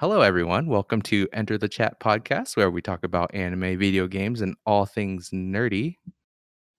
[0.00, 0.68] Hello, everyone.
[0.68, 4.86] Welcome to Enter the Chat podcast, where we talk about anime, video games, and all
[4.86, 5.96] things nerdy.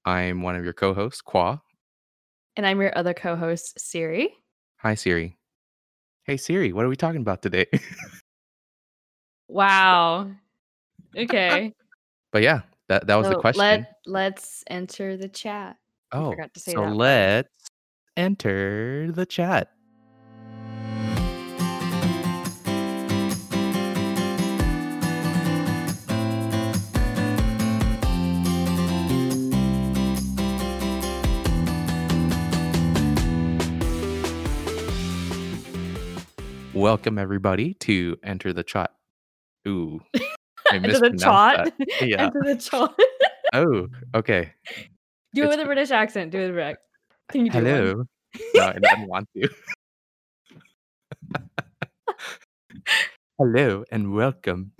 [0.05, 1.57] I'm one of your co hosts, Qua.
[2.55, 4.33] And I'm your other co host, Siri.
[4.77, 5.37] Hi, Siri.
[6.23, 7.65] Hey, Siri, what are we talking about today?
[9.49, 10.31] wow.
[11.13, 11.73] Okay.
[12.31, 13.59] but yeah, that, that was so the question.
[13.59, 15.75] Let, let's enter the chat.
[16.13, 17.49] Oh, so let's
[18.15, 19.73] enter the chat.
[36.79, 38.91] Welcome everybody to enter the chat.
[39.67, 40.21] Ooh, I
[40.75, 41.73] enter the chat.
[42.01, 42.27] Yeah.
[42.27, 42.91] enter the chat.
[43.53, 44.53] oh, okay.
[45.33, 46.31] Do it with a British accent.
[46.31, 46.77] Do it with
[47.33, 47.63] Can you do it?
[47.65, 47.95] Hello.
[47.95, 48.07] One?
[48.55, 49.49] no, I don't want to.
[53.37, 54.71] Hello and welcome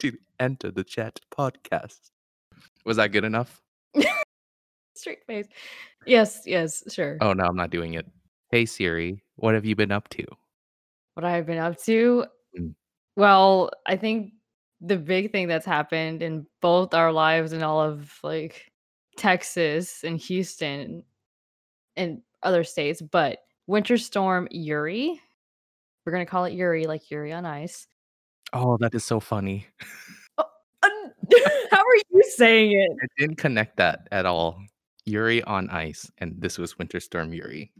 [0.00, 2.00] to Enter the Chat podcast.
[2.84, 3.62] Was that good enough?
[4.96, 5.46] Straight face.
[6.04, 7.16] Yes, yes, sure.
[7.20, 8.06] Oh no, I'm not doing it.
[8.50, 10.24] Hey Siri, what have you been up to?
[11.14, 12.26] What I've been up to.
[12.58, 12.74] Mm.
[13.16, 14.32] Well, I think
[14.80, 18.70] the big thing that's happened in both our lives and all of like
[19.16, 21.04] Texas and Houston
[21.96, 25.20] and other states, but Winter Storm Uri.
[26.04, 27.86] We're gonna call it Uri, like Yuri on Ice.
[28.52, 29.66] Oh, that is so funny.
[30.36, 30.44] Oh,
[31.70, 32.90] how are you saying it?
[33.02, 34.60] I didn't connect that at all.
[35.06, 37.72] Yuri on Ice, and this was Winter Storm Uri.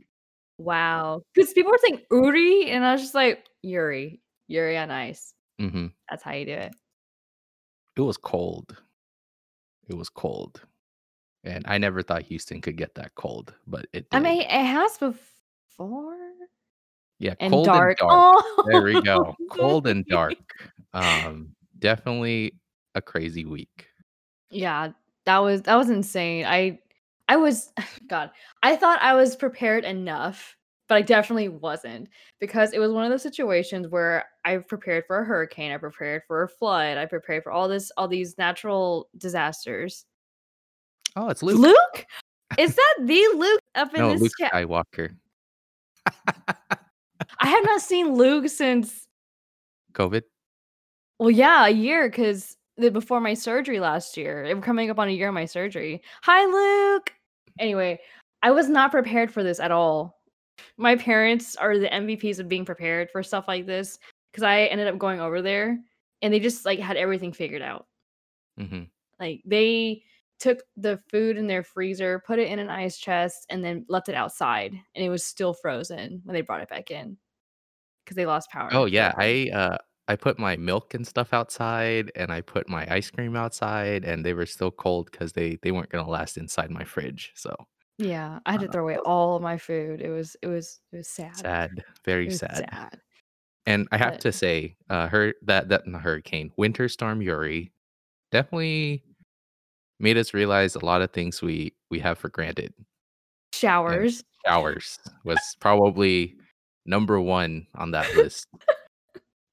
[0.58, 1.22] Wow.
[1.34, 4.20] Because people were saying Uri, and I was just like, Yuri.
[4.48, 5.34] Yuri on ice.
[5.60, 5.86] Mm-hmm.
[6.08, 6.74] That's how you do it.
[7.96, 8.76] It was cold.
[9.88, 10.60] It was cold.
[11.44, 14.16] And I never thought Houston could get that cold, but it did.
[14.16, 16.16] I mean, it has before.
[17.18, 18.00] Yeah, and cold dark.
[18.00, 18.44] and dark.
[18.58, 18.64] Oh.
[18.66, 19.34] There we go.
[19.50, 20.34] Cold and dark.
[20.92, 22.54] Um, definitely
[22.94, 23.86] a crazy week.
[24.50, 24.90] Yeah,
[25.26, 26.44] that was that was insane.
[26.44, 26.80] I
[27.28, 27.72] I was
[28.08, 28.30] God,
[28.62, 30.56] I thought I was prepared enough,
[30.88, 32.08] but I definitely wasn't
[32.40, 36.22] because it was one of those situations where I prepared for a hurricane, I prepared
[36.26, 40.04] for a flood, I prepared for all this, all these natural disasters.
[41.16, 41.58] Oh, it's Luke.
[41.58, 42.06] Luke?
[42.58, 44.52] Is that the Luke up in no, this Luke chat?
[44.52, 45.14] Skywalker.
[47.38, 49.06] I have not seen Luke since
[49.92, 50.22] COVID.
[51.18, 54.44] Well, yeah, a year because the before my surgery last year.
[54.44, 56.02] It was coming up on a year of my surgery.
[56.22, 57.12] Hi, Luke.
[57.58, 58.00] Anyway,
[58.42, 60.20] I was not prepared for this at all.
[60.76, 63.98] My parents are the MVPs of being prepared for stuff like this
[64.32, 65.78] because I ended up going over there
[66.22, 67.86] and they just like had everything figured out.
[68.58, 68.84] Mm-hmm.
[69.20, 70.02] Like they
[70.40, 74.08] took the food in their freezer, put it in an ice chest, and then left
[74.08, 77.16] it outside, and it was still frozen when they brought it back in
[78.04, 78.68] because they lost power.
[78.72, 82.86] Oh yeah, I uh I put my milk and stuff outside, and I put my
[82.92, 86.70] ice cream outside, and they were still cold because they they weren't gonna last inside
[86.70, 87.32] my fridge.
[87.34, 87.54] So
[87.98, 90.00] yeah, I had to uh, throw away all of my food.
[90.02, 91.36] It was it was it was sad.
[91.36, 92.68] Sad, very sad.
[92.70, 93.00] sad.
[93.66, 97.72] And I have but, to say, uh, her that that the hurricane, Winter Storm Uri,
[98.30, 99.04] definitely
[100.00, 102.74] made us realize a lot of things we we have for granted.
[103.54, 104.18] Showers.
[104.44, 106.36] And showers was probably
[106.84, 108.46] number one on that list.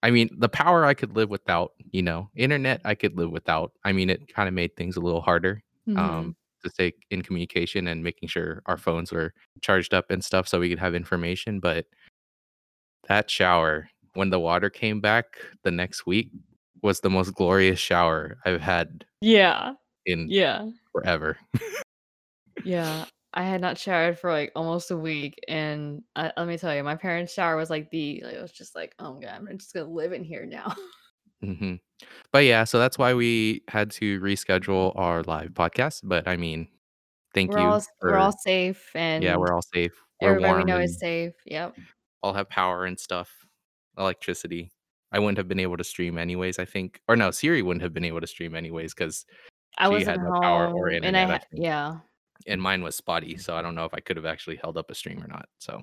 [0.03, 3.71] I mean, the power I could live without, you know, internet I could live without.
[3.83, 5.97] I mean, it kind of made things a little harder Mhm.
[5.99, 10.47] um, to stay in communication and making sure our phones were charged up and stuff
[10.47, 11.59] so we could have information.
[11.59, 11.85] But
[13.07, 16.29] that shower, when the water came back the next week,
[16.83, 19.73] was the most glorious shower I've had Yeah.
[20.05, 20.69] in Yeah.
[20.91, 21.37] forever.
[22.63, 23.05] Yeah.
[23.33, 26.83] I had not showered for like almost a week, and uh, let me tell you,
[26.83, 29.57] my parents' shower was like the like, it was just like, oh my god, I'm
[29.57, 30.75] just gonna live in here now.
[31.43, 31.75] hmm
[32.31, 36.01] But yeah, so that's why we had to reschedule our live podcast.
[36.03, 36.67] But I mean,
[37.33, 37.67] thank we're you.
[37.67, 39.93] all for, we're all safe, and yeah, we're all safe.
[40.21, 41.33] We're everybody we know is safe.
[41.45, 41.77] Yep.
[42.21, 43.31] all have power and stuff,
[43.97, 44.71] electricity.
[45.13, 46.59] I wouldn't have been able to stream anyways.
[46.59, 49.25] I think, or no, Siri wouldn't have been able to stream anyways because
[49.77, 51.29] I she was had no power or home, and internet.
[51.29, 51.95] I I yeah,
[52.47, 53.41] and mine was spotty, mm.
[53.41, 55.47] so I don't know if I could have actually held up a stream or not.
[55.59, 55.81] So,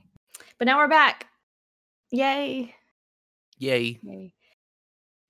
[0.59, 1.27] but now we're back.
[2.11, 2.75] Yay!
[3.59, 3.99] yay!
[4.03, 4.35] Yay.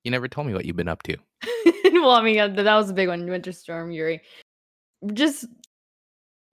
[0.04, 1.16] You never told me what you've been up to.
[1.84, 3.28] well, I mean, that was a big one.
[3.28, 4.20] Winter Storm Yuri.
[5.12, 5.46] Just,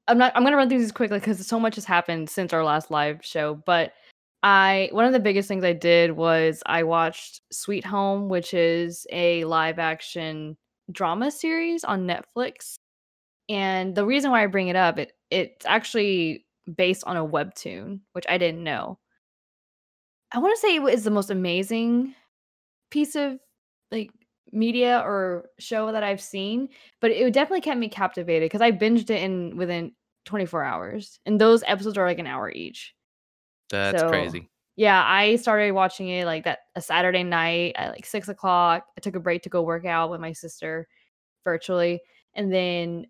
[0.08, 0.32] I'm not.
[0.36, 3.24] I'm gonna run through these quickly because so much has happened since our last live
[3.24, 3.56] show.
[3.66, 3.94] But
[4.44, 9.08] I, one of the biggest things I did was I watched Sweet Home, which is
[9.12, 10.58] a live action
[10.92, 12.76] drama series on Netflix.
[13.50, 16.46] And the reason why I bring it up, it it's actually
[16.76, 19.00] based on a webtoon, which I didn't know.
[20.32, 22.16] I wanna say it was the most amazing
[22.92, 23.40] piece of,
[23.92, 24.12] like,
[24.54, 26.70] media or show that I've seen,
[27.02, 29.96] but it definitely kept me captivated because I binged it in within
[30.26, 32.96] 24 hours, and those episodes are, like, an hour each.
[33.70, 34.50] That's So, crazy.
[34.78, 38.88] yeah, I started watching it, like, that a Saturday night at, like, six o'clock.
[38.98, 40.88] I took a break to go work out with my sister
[41.46, 42.02] virtually,
[42.36, 43.08] and then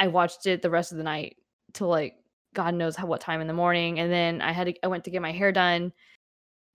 [0.00, 1.36] I watched it the rest of the night
[1.74, 2.16] till, like,
[2.54, 5.04] God knows how what time in the morning, and then I had to I went
[5.04, 5.92] to get my hair done,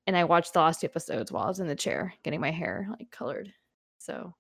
[0.08, 2.52] and I watched the last 2 episodes while I was in the chair getting my
[2.52, 3.54] hair, like, colored.
[4.00, 4.36] So,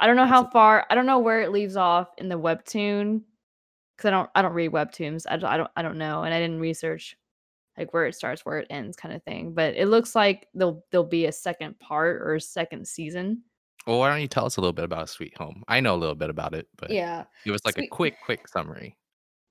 [0.00, 3.22] I don't know how far I don't know where it leaves off in the webtoon
[3.96, 5.24] because I don't I don't read webtoons.
[5.30, 7.16] I don't I don't I don't know, and I didn't research,
[7.78, 11.06] like, where it starts, where it ends kinda thing, but it looks like there'll there'll
[11.08, 13.42] be a 2nd part or a 2nd season.
[13.86, 15.62] Well, why don't you tell us a little bit about Sweet Home?
[15.68, 17.24] I know a little bit about it, but Yeah.
[17.44, 18.96] give us, like, a quick, quick summary.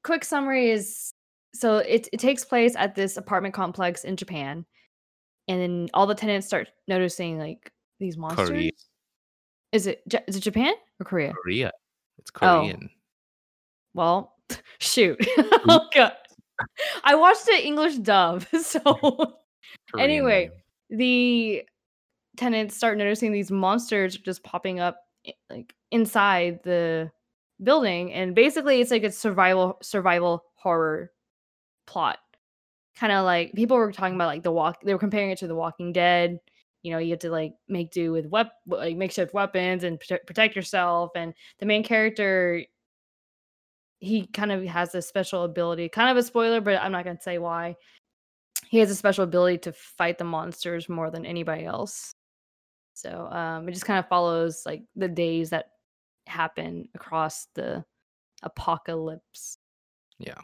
[0.03, 1.13] Quick summary is
[1.53, 4.65] so it it takes place at this apartment complex in Japan,
[5.47, 8.35] and then all the tenants start noticing, like, these Korea.
[8.35, 8.87] monsters?
[9.71, 11.33] Is it is it Japan or Korea?
[11.33, 11.71] Korea.
[12.17, 12.59] It's Oh.
[12.61, 12.89] Korean.
[13.93, 14.35] Well,
[14.79, 15.17] shoot.
[15.69, 16.13] Oh god.
[17.03, 18.79] I watched the English dub, so
[19.91, 20.49] Korean anyway,
[20.89, 20.99] name.
[20.99, 21.63] the
[22.37, 24.97] tenants start noticing these monsters just popping up
[25.49, 27.11] like, inside the
[27.63, 31.11] building, and basically, it's like a survival survival horror
[31.87, 32.19] plot.
[32.97, 35.55] Kinda like people were talking about, like, The Walk they were comparing it to The
[35.55, 36.39] Walking Dead,
[36.83, 40.27] you know, you have to, like, make do with wep like, makeshift weapons and protect
[40.27, 42.65] protect yourself, and the main character
[44.01, 47.21] he kind of has a special ability kind of a spoiler, but I'm not gonna
[47.21, 47.75] say why.
[48.69, 52.14] He has a special ability to fight the monsters more than anybody else.
[52.95, 55.71] So, um, it just kinda follows, like, the days that
[56.27, 57.85] happen across the
[58.43, 59.59] apocalypse.
[60.19, 60.39] Yeah.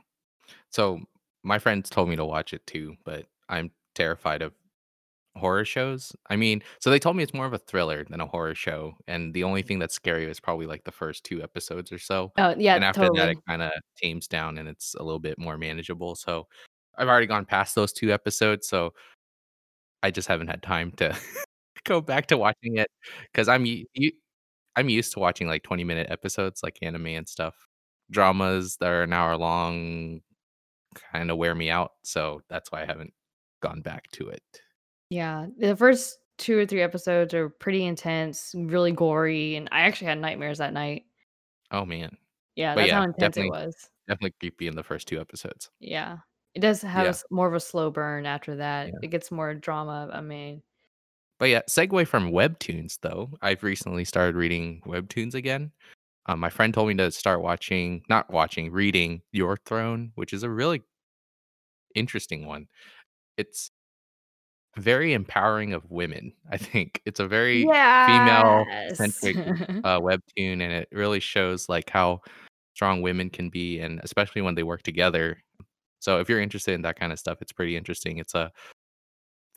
[0.71, 1.01] So,
[1.43, 4.53] my friends told me to watch it too, but I'm terrified of
[5.37, 6.15] horror shows.
[6.29, 8.95] I mean so they told me it's more of a thriller than a horror show,
[9.07, 12.33] and the only thing that's scary is probably, like, the first 2 episodes or so,
[12.37, 15.57] Oh, yeah, and after that, it kinda tames down and it's a little bit more
[15.57, 16.47] manageable, so
[16.97, 18.93] I've already gone past those 2 episodes, so
[20.03, 21.15] I just haven't had time to
[21.85, 22.89] go back to watching it
[23.31, 24.11] because I'm u u
[24.77, 27.67] I'm used to watching, like, twenty-minute episodes, like anime and stuff.
[28.11, 30.21] Dramas that are an hour long
[31.13, 33.13] kinda wear me out, so that's why I haven't
[33.61, 34.43] gone back to it.
[35.11, 40.07] Yeah, the first 2 or 3 episodes are pretty intense, really gory, and I actually
[40.07, 41.05] had nightmares that night.
[41.71, 42.17] Oh, man.
[42.57, 43.91] Yeah, But that's yeah, how intense it was.
[44.07, 45.71] definitely creepy in the first 2 episodes.
[45.81, 46.19] Yeah.
[46.53, 47.21] It does have Yeah.
[47.31, 48.93] more of a slow burn after that.
[48.93, 49.01] Yeah.
[49.01, 50.61] It gets more drama, I mean
[51.41, 55.71] But yeah, segue from webtoons, though, I've recently started reading webtoons again.
[56.27, 60.43] Um, my friend told me to start watching not watching, reading Your Throne, which is
[60.43, 60.83] a really
[61.95, 62.67] interesting one.
[63.37, 63.71] It's
[64.77, 67.01] very empowering of women, I think.
[67.05, 68.01] It's a very Yes.
[68.01, 69.39] female-centric,
[69.83, 72.21] uh, webtoon, and it really shows, like, how
[72.75, 75.43] strong women can be, and especially when they work together.
[75.99, 78.19] So if you're interested in that kinda stuff, it's pretty interesting.
[78.19, 78.51] It's a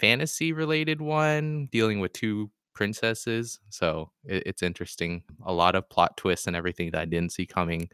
[0.00, 5.24] fantasy-related one dealing with 2 princesses, so it it's interesting.
[5.46, 7.90] A lot of plot twists and everything that I didn't see coming.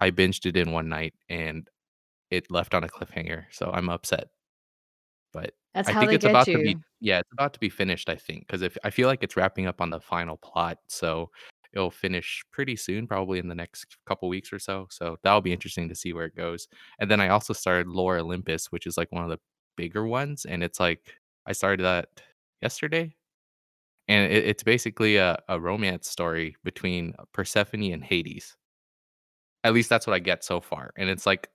[0.00, 1.68] I binged it in one night, and
[2.30, 4.30] it left on a cliffhanger, so I'm upset.
[5.34, 7.60] But That's I how think they it's get about to be yeah, it's about to
[7.60, 10.36] be finished, I think, 'cause if I feel like it's wrapping up on the final
[10.36, 11.30] plot, so
[11.72, 15.52] it'll finish pretty soon, probably in the next couple weeks or so, so that'll be
[15.52, 16.68] interesting to see where it goes.
[16.98, 19.40] And then I also started Lore Olympus, which is, like, one of the
[19.76, 21.14] bigger ones, and it's like
[21.46, 22.08] I started that
[22.62, 23.14] yesterday,
[24.08, 28.56] and it it's basically a a romance story between Persephone and Hades.
[29.64, 31.48] At least that's what I get so far, and it's like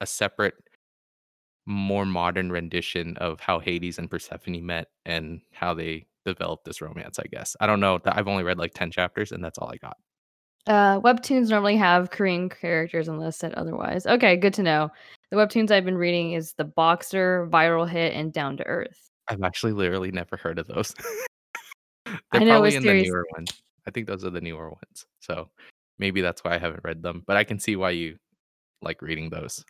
[0.00, 0.54] a separate
[1.66, 7.18] more modern rendition of how Hades and Persephone met and how they developed this romance,
[7.18, 7.56] I guess.
[7.60, 9.96] I don't know, I've only read, like, 10 chapters, and that's all I got.
[10.66, 14.06] Uh, webtoons normally have Korean characters unless said otherwise.
[14.06, 14.90] Okay, good to know.
[15.30, 19.10] The webtoons I've been reading is The Boxer, Viral Hit, and Down to Earth.
[19.28, 20.94] I've actually literally never heard of those.
[22.06, 23.50] They're I know probably in the newer ones.
[23.86, 25.50] I think those are the newer ones, so
[25.98, 28.16] maybe that's why I haven't read them, but I can see why you
[28.82, 29.64] like reading those.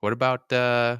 [0.00, 0.98] What about, uh,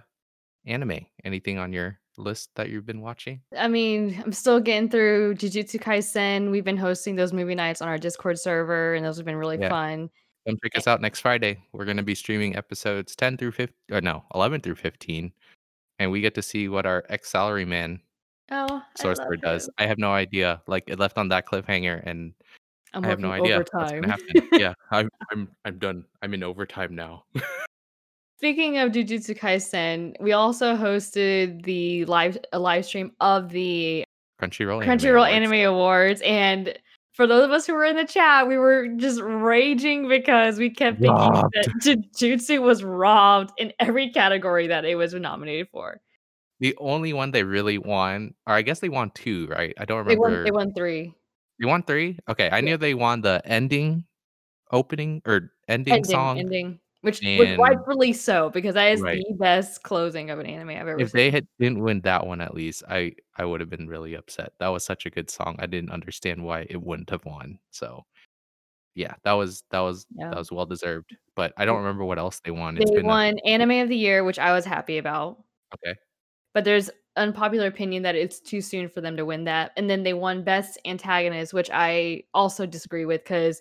[0.66, 1.06] anime?
[1.24, 3.40] Anything on your list that you've been watching?
[3.56, 6.50] I mean, I'm still getting through Jujutsu Kaisen.
[6.50, 9.58] We've been hosting those movie nights on our Discord server, and those have been really
[9.58, 9.68] Yeah.
[9.70, 10.10] fun.
[10.46, 11.58] Come check us out next Friday.
[11.72, 15.32] We're gonna be streaming episodes 10 through fif or no, 11 through 15,
[15.98, 18.00] and we get to see what our ex-salaryman
[18.50, 19.70] Oh, I love sorcerer does.
[19.78, 22.34] I have no idea, like, it left on that cliffhanger, and
[22.92, 24.14] I'm I have no idea what's overtime.
[24.52, 26.04] Yeah, I'm I'm I'm done.
[26.22, 27.24] I'm in overtime now.
[28.38, 34.04] Speaking of Jujutsu Kaisen, we also hosted the live a live stream of the
[34.40, 35.32] Crunchyroll Anime Crunchyroll Awards.
[35.32, 36.78] Anime Awards, and
[37.14, 40.68] for those of us who were in the chat, we were just raging because we
[40.68, 41.54] kept thinking Robbed.
[41.54, 46.00] that Jujutsu was robbed in every category that it was nominated for.
[46.58, 49.74] The only one they really won, or I guess they won two, right?
[49.78, 50.28] I don't They remember.
[50.36, 50.44] won.
[50.44, 51.14] They won three.
[51.60, 52.18] They won three.
[52.28, 52.60] Okay, I Yeah.
[52.62, 54.04] knew they won the ending,
[54.72, 56.38] opening or ending, Ending, song.
[56.38, 59.22] ending, which was and- rightfully so because that is Right.
[59.28, 61.00] the best closing of an anime I've ever seen.
[61.04, 61.18] If seen.
[61.18, 64.52] they had didn't win that one, at least I I would have been really upset.
[64.58, 65.56] That was such a good song.
[65.58, 67.58] I didn't understand why it wouldn't have won.
[67.70, 68.04] So,
[68.94, 70.30] yeah, that was that was Yeah.
[70.30, 71.16] that was well deserved.
[71.36, 72.76] But I don't remember what else they won.
[72.78, 75.42] It's They been a- won Anime of the Year, which I was happy about.
[75.74, 75.98] okay.
[76.54, 79.72] But there's unpopular opinion that it's too soon for them to win that.
[79.76, 83.60] And then they won Best Antagonist, which I also disagree with because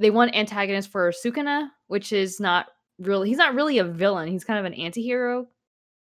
[0.00, 2.66] they want Antagonist for Sukuna, which is not
[2.98, 4.28] really he's not really a villain.
[4.28, 5.46] He's kind of an anti-hero,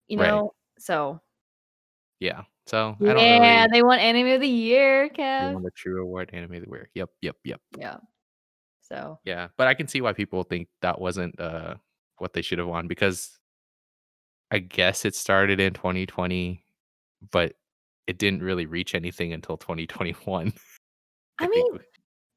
[0.07, 0.29] you Right.
[0.29, 0.53] know?
[0.79, 1.21] So
[2.19, 2.43] Yeah.
[2.67, 5.53] So I don't yeah, really they want Anime of the Year, they Kev.
[5.53, 6.89] won the true award anime of the year.
[6.95, 7.61] Yep, yep, yep.
[7.77, 7.97] Yeah.
[8.81, 11.75] So Yeah, but I can see why people think that wasn't uh
[12.17, 13.37] what they should have won because
[14.51, 16.63] I guess it started in 2020,
[17.31, 17.53] but
[18.07, 20.53] it didn't really reach anything until 2021.
[21.39, 21.90] I think mean, w-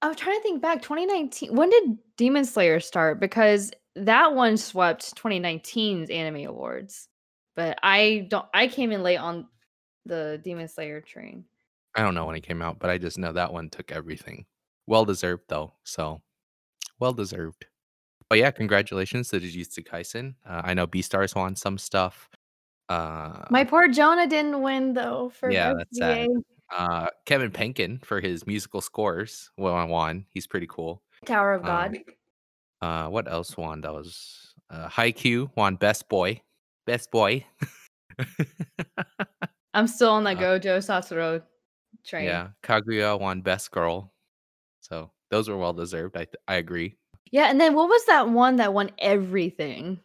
[0.04, 0.82] I'm trying to think back.
[0.82, 1.54] 2019.
[1.56, 3.20] When did Demon Slayer start?
[3.20, 7.08] Because that one swept 2019's anime awards.
[7.56, 8.44] But I don't.
[8.52, 9.46] I came in late on
[10.04, 11.44] the Demon Slayer train.
[11.94, 14.44] I don't know when it came out, but I just know that one took everything.
[14.86, 16.20] Well deserved though, so
[16.98, 17.64] well deserved.
[18.28, 20.34] But yeah, congratulations to Jujutsu Kaisen.
[20.46, 22.28] Uh, I know B Beastars won some stuff.
[22.90, 25.30] Uh, My poor Jonah didn't win though.
[25.30, 26.28] For Yeah, that's sad.
[26.70, 30.26] Uh, Kevin Penkin for his musical scores one won one.
[30.30, 31.02] He's pretty cool.
[31.26, 31.98] Tower of Um, God.
[32.80, 33.80] Uh, what else won?
[33.82, 36.40] That was uh, Haikyuu won Best Boy.
[36.86, 37.44] Best Boy.
[39.74, 41.42] I'm still on that uh, Gojo Satoru
[42.04, 42.24] train.
[42.26, 44.12] yeah, Kaguya won Best Girl.
[44.80, 46.16] So those were well deserved.
[46.16, 46.96] I th- I agree.
[47.30, 49.98] Yeah, and then what was that one that won everything?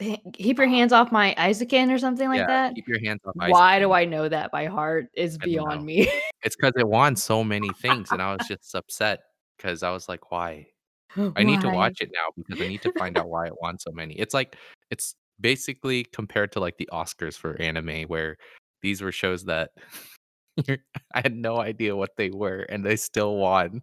[0.00, 2.74] Keep your hands off my Eizouken or something like yeah, that.
[2.74, 3.34] keep your hands off.
[3.36, 5.64] Why do I know that by heart is I don't know.
[5.64, 6.10] beyond me.
[6.42, 9.20] It's because it won so many things, and I was just upset
[9.58, 10.68] because I was like, why?
[11.36, 13.78] I need to watch it now because I need to find out why it won
[13.78, 14.14] so many.
[14.14, 14.56] It's like
[14.90, 18.38] it's basically compared to like the Oscars for anime, where
[18.80, 19.72] these were shows that
[20.66, 20.78] I
[21.12, 23.82] had no idea what they were, and they still won.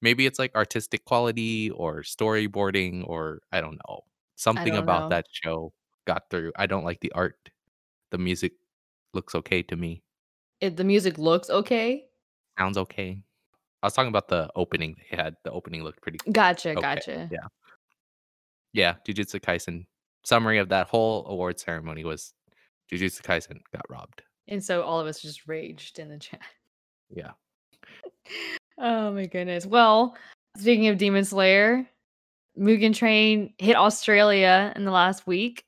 [0.00, 4.02] Maybe it's like artistic quality or storyboarding, or I don't know.
[4.44, 5.08] Something about know.
[5.08, 5.72] that show
[6.06, 6.52] got through.
[6.56, 7.48] I don't like the art.
[8.10, 8.52] The music
[9.14, 10.02] looks okay to me.
[10.60, 12.04] If the music looks okay.
[12.58, 13.22] Sounds okay.
[13.82, 15.34] I was talking about the opening they had.
[15.44, 17.28] The opening looked pretty Gotcha, Okay, gotcha.
[17.32, 17.46] yeah.
[18.74, 19.86] Yeah, Jujutsu Kaisen.
[20.26, 22.34] Summary of that whole award ceremony was
[22.92, 24.20] Jujutsu Kaisen got robbed.
[24.48, 26.42] And so all of us just raged in the chat.
[27.08, 27.30] Yeah.
[28.76, 29.66] Oh my goodness.
[29.66, 30.16] Well,
[30.56, 31.88] speaking of Demon Slayer,
[32.58, 35.64] Mugen Train hit Australia in the last week.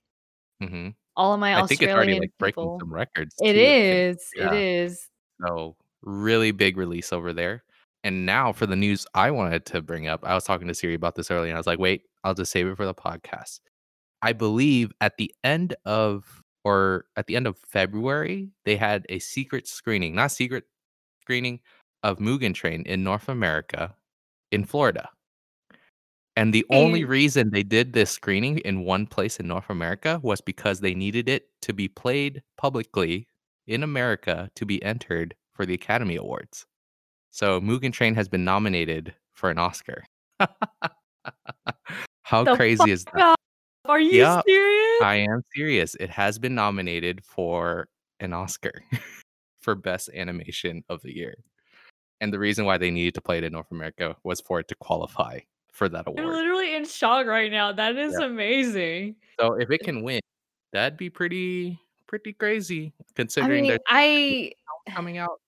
[0.61, 2.78] hmm All of my I think it's Australian already like breaking people.
[2.81, 3.35] some records.
[3.43, 4.31] It too, is.
[4.37, 4.52] Yeah.
[4.52, 5.09] It is.
[5.45, 7.62] So really big release over there.
[8.05, 10.95] And now for the news I wanted to bring up, I was talking to Siri
[10.95, 13.61] about this earlier, and I was like, wait, I'll just save it for the podcast.
[14.23, 19.19] I believe at the end of or at the end of February, they had a
[19.19, 20.64] secret screening, not secret
[21.23, 21.61] screening
[22.02, 23.95] of Mugen Train in North America
[24.52, 25.09] in Florida.
[26.37, 27.05] And the only Hey.
[27.05, 31.28] reason they did this screening in one place in North America was because they needed
[31.28, 33.26] it to be played publicly
[33.66, 36.66] in America to be entered for the Academy Awards.
[37.31, 40.05] So Mugen Train has been nominated for an Oscar.
[42.23, 43.23] How crazy is that?
[43.23, 43.38] up.
[43.87, 45.00] Are you Yeah, serious?
[45.02, 45.95] I am serious.
[45.97, 47.88] It has been nominated for
[48.21, 48.83] an Oscar
[49.61, 51.35] for Best Animation of the Year.
[52.21, 54.69] And the reason why they needed to play it in North America was for it
[54.69, 55.40] to qualify
[55.76, 57.73] for that I'm literally in shock right now.
[57.73, 58.26] That is Yeah.
[58.26, 59.16] amazing.
[59.38, 60.21] So if it can win,
[60.73, 64.52] that'd be pretty pretty crazy I considering mean, there's I
[64.88, 65.40] coming out.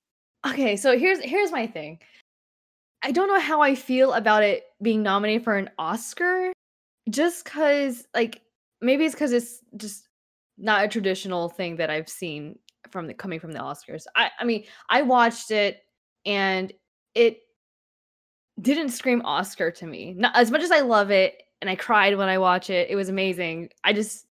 [0.46, 2.00] okay, so here's here's my thing.
[3.02, 6.52] I don't know how I feel about it being nominated for an Oscar
[7.10, 8.42] just cuz like
[8.82, 10.08] maybe it's cuz it's just
[10.58, 12.58] not a traditional thing that I've seen
[12.90, 14.04] from the coming from the Oscars.
[14.16, 15.82] I I mean, I watched it
[16.26, 16.72] and
[17.14, 17.40] it
[18.60, 20.14] didn't scream Oscar to me.
[20.16, 22.90] Not as much as I love it and I cried when I watch it.
[22.90, 23.70] It was amazing.
[23.84, 24.26] I just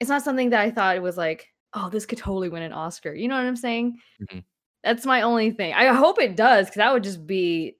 [0.00, 2.72] it's not something that I thought it was like, oh, this could totally win an
[2.72, 3.12] Oscar.
[3.14, 3.98] You know what I'm saying?
[4.22, 4.44] Mhm.
[4.84, 5.74] That's my only thing.
[5.74, 7.76] I hope it does because that would just be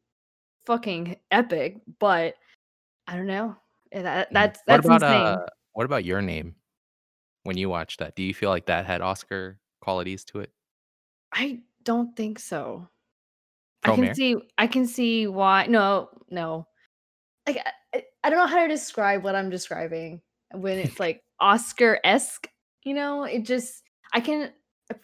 [0.66, 1.80] fucking epic.
[1.98, 2.34] But
[3.06, 3.56] I don't know.
[3.92, 5.26] Eh, That, that's What that's about insane.
[5.26, 6.56] uh What about Your Name?
[7.44, 10.52] When you watched that, do you feel like that had Oscar qualities to it?
[11.32, 12.88] I don't think so.
[13.84, 14.14] I can Promare?
[14.16, 16.66] see I can see why no, no.
[17.46, 17.58] Like,
[17.94, 20.20] I I don't know how to describe what I'm describing
[20.52, 22.48] when it's, like, Oscar-esque,
[22.84, 23.24] you know?
[23.24, 23.82] It just
[24.12, 24.52] I can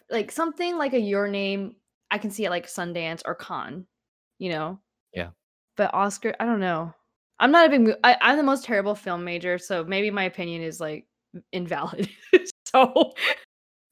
[0.09, 1.75] like, something like a Your Name,
[2.11, 3.85] I can see it like, Sundance or Cannes.
[4.39, 4.79] you know?
[5.13, 5.29] Yeah.
[5.77, 6.93] But Oscar, I don't know.
[7.39, 10.61] I'm not a big I I'm the most terrible film major, so maybe my opinion
[10.61, 11.07] is, like,
[11.51, 12.09] invalid.
[12.67, 13.13] So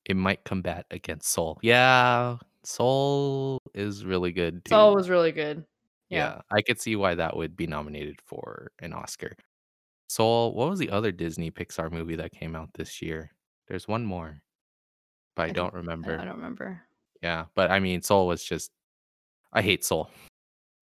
[0.05, 1.57] It might combat against Soul.
[1.61, 5.65] Yeah, Soul is really good Soul was really good.
[6.09, 6.17] Yeah.
[6.17, 9.35] Yeah, I could see why that would be nominated for an Oscar.
[10.07, 13.31] Soul what was the other Disney Pixar movie that came out this year?
[13.67, 14.41] There's one more,
[15.35, 16.81] but I I don't don't I don't remember.
[17.21, 18.71] Yeah, but I mean, Soul was just
[19.53, 20.09] I hate Soul.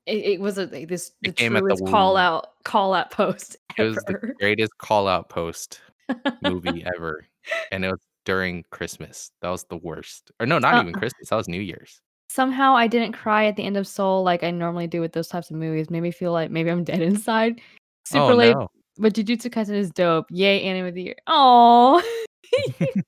[0.05, 3.11] It it was a this the It came at the call woo out call out
[3.11, 5.79] post It was the greatest call out post
[6.41, 7.25] movie ever,
[7.71, 9.31] and it was during Christmas.
[9.41, 10.31] That was the worst.
[10.39, 12.01] Or no, not Uh even Christmas, that was New Year's.
[12.29, 15.27] Somehow I didn't cry at the end of Soul like I normally do with those
[15.27, 17.59] types of movies, made me feel like maybe I'm dead inside.
[17.59, 18.69] Oh, Super late, no.
[18.97, 20.27] but Jujutsu Kaisen is dope.
[20.31, 21.15] Yay, anime of the year.
[21.27, 22.01] Aw.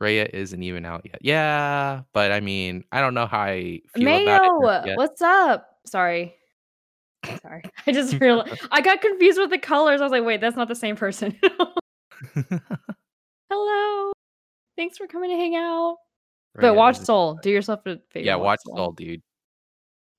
[0.00, 1.18] Raya isn't even out yet.
[1.20, 5.68] Yeah, but I mean, I don't know how I feel about it Mayo, what's up?
[5.86, 6.34] Sorry.
[7.42, 7.62] Sorry.
[7.86, 10.00] I just real I got confused with the colors.
[10.00, 11.38] I was like, "Wait, that's not the same person."
[13.56, 14.12] Hello.
[14.76, 15.98] Thanks for coming to hang out.
[16.56, 17.38] But watch is Soul.
[17.40, 18.90] Do yourself a favor Yeah, watch Soul.
[18.90, 19.22] Dude.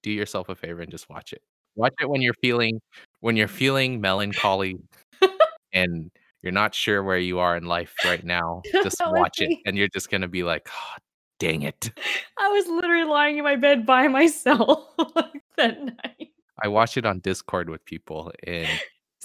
[0.03, 1.41] Do yourself a favor and just watch it.
[1.75, 2.79] Watch it when you're feeling
[3.19, 4.77] when you're feeling melancholy
[5.73, 6.09] and
[6.43, 9.89] you're not sure where you are in life right now, just watch it, and you're
[9.89, 10.97] just gonna be like, "Oh,
[11.39, 11.91] dang it."
[12.39, 16.29] I was literally lying in my bed by myself like, that night.
[16.63, 18.69] I watched it on Discord with people, and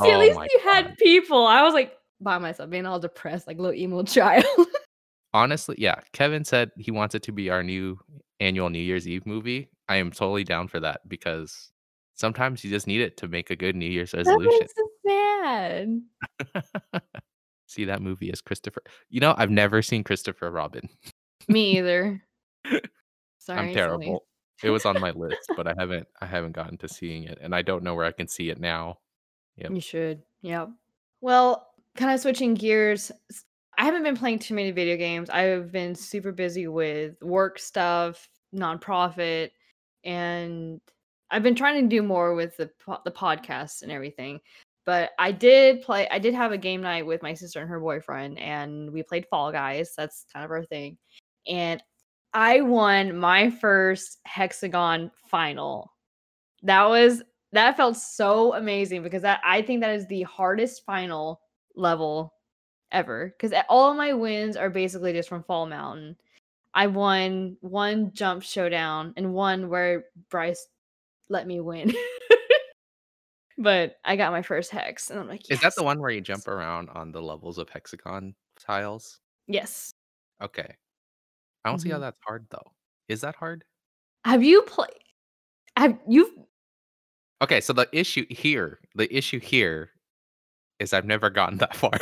[0.01, 0.73] See, at oh least you god.
[0.73, 1.47] had people.
[1.47, 4.45] I was, like, by myself, being all depressed like little emo child.
[5.33, 7.99] Honestly, yeah, Kevin said he wants it to be our new
[8.41, 9.71] annual New Year's Eve movie.
[9.89, 11.71] I am totally down for that because
[12.15, 14.67] sometimes you just need it to make a good New Year's resolution.
[14.77, 16.01] so sad.
[17.67, 20.89] See that movie as Christopher you know, I've never seen Christopher Robin.
[21.47, 22.23] Me either.
[23.39, 24.27] Sorry, I'm terrible.
[24.63, 27.55] It was on my list, but I haven't I haven't gotten to seeing it, and
[27.55, 28.99] I don't know where I can see it now.
[29.57, 29.71] Yep.
[29.71, 30.69] You should, yep.
[31.21, 31.70] Well,
[32.01, 33.13] kinda switching gears,
[33.79, 35.31] I haven't been playing too many video games.
[35.31, 39.51] I've been super busy with work stuff, nonprofit,
[40.05, 40.81] and
[41.31, 42.71] I've been trying to do more with the
[43.05, 44.41] the podcast and everything.
[44.87, 47.81] But I did play I did have a game night with my sister and her
[47.81, 49.93] boyfriend, and we played Fall Guys.
[49.97, 50.97] That's kind of our thing.
[51.47, 51.83] And
[52.33, 55.93] I won my first Hexagon final.
[56.63, 61.41] That was that felt so amazing because that I think that is the hardest final
[61.77, 62.35] level
[62.93, 66.17] ever because all of my wins are basically just from Fall Mountain.
[66.75, 70.69] I won 1 jump showdown and 1 where Bryce
[71.31, 71.93] let me win.
[73.59, 76.21] But I got my first hex, and I'm like, Is that the one where you
[76.21, 79.21] jump around on the levels of hexagon tiles?
[79.49, 79.93] Yes.
[80.41, 80.77] Okay.
[81.65, 82.01] I don't see how Mhm.
[82.01, 82.75] that's hard, though.
[83.09, 83.65] Is that hard?
[84.25, 84.91] Have you played?
[85.77, 86.47] have you
[87.43, 89.91] Okay, so the issue here the issue here
[90.81, 91.93] is I've never gotten that far.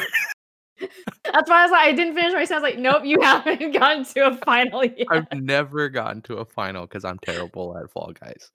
[1.25, 4.05] That's why I was like I didn't finish my sentence, like, "Nope, you haven't gotten
[4.05, 5.07] to a final yet.
[5.11, 8.51] I've never gotten to a final because I'm terrible at Fall Guys.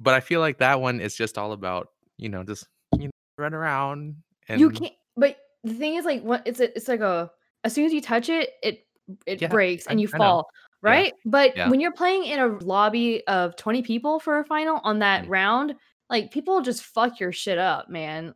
[0.00, 2.66] But I feel like that one is just all about, you know, just,
[2.98, 4.16] you run around
[4.48, 4.60] And...
[4.60, 7.30] You can't but the thing is, like, what it's a it's like a
[7.64, 8.86] as soon as you touch it, it
[9.26, 10.24] it Yeah, breaks I and you I know.
[10.24, 10.46] fall,
[10.82, 10.90] Yeah.
[10.90, 11.12] right?
[11.24, 11.70] But Yeah.
[11.70, 15.28] when you're playing in a lobby of 20 people for a final on that Mm.
[15.30, 15.74] round,
[16.10, 18.34] like, people just fuck your shit up, man.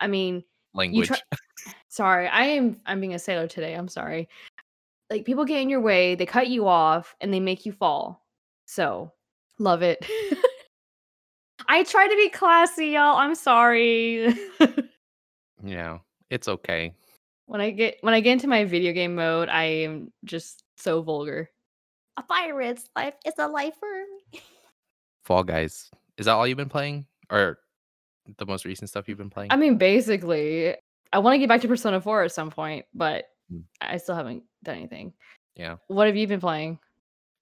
[0.00, 1.18] I mean, you try
[1.88, 4.28] sorry, I am I'm being a sailor today, I'm sorry.
[5.10, 8.24] Like, people get in your way, they cut you off, and they make you fall.
[8.64, 9.12] So,
[9.58, 10.04] love it.
[11.68, 14.34] I try to be classy, y'all, I'm sorry.
[15.64, 15.98] Yeah,
[16.30, 16.94] it's okay.
[17.46, 21.02] When I get when I get into my video game mode, I am just so
[21.02, 21.50] vulgar.
[22.16, 23.88] "A pirate's life is a life for
[24.32, 24.40] me."
[25.24, 25.90] Fall Guys.
[26.18, 27.06] Is that all you've been playing?
[27.30, 27.58] Or
[28.38, 29.52] the most recent stuff you've been playing?
[29.52, 30.74] I mean, basically,
[31.12, 33.64] I wanna get back to Persona 4 at some point, but Mm.
[33.82, 35.12] I still haven't done anything.
[35.54, 35.76] Yeah.
[35.88, 36.78] What have you been playing?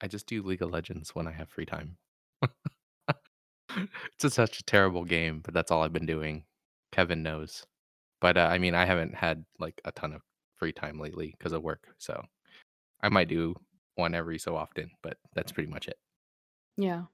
[0.00, 1.96] I just do League of Legends when I have free time.
[4.22, 6.44] It's such a terrible game, but that's all I've been doing.
[6.90, 7.64] Kevin knows.
[8.20, 10.20] But, uh, I mean, I haven't had, like, a ton of
[10.56, 12.22] free time lately because of work, so
[13.00, 13.54] I might do
[13.94, 15.98] one every so often, but that's pretty much it.
[16.76, 17.04] Yeah.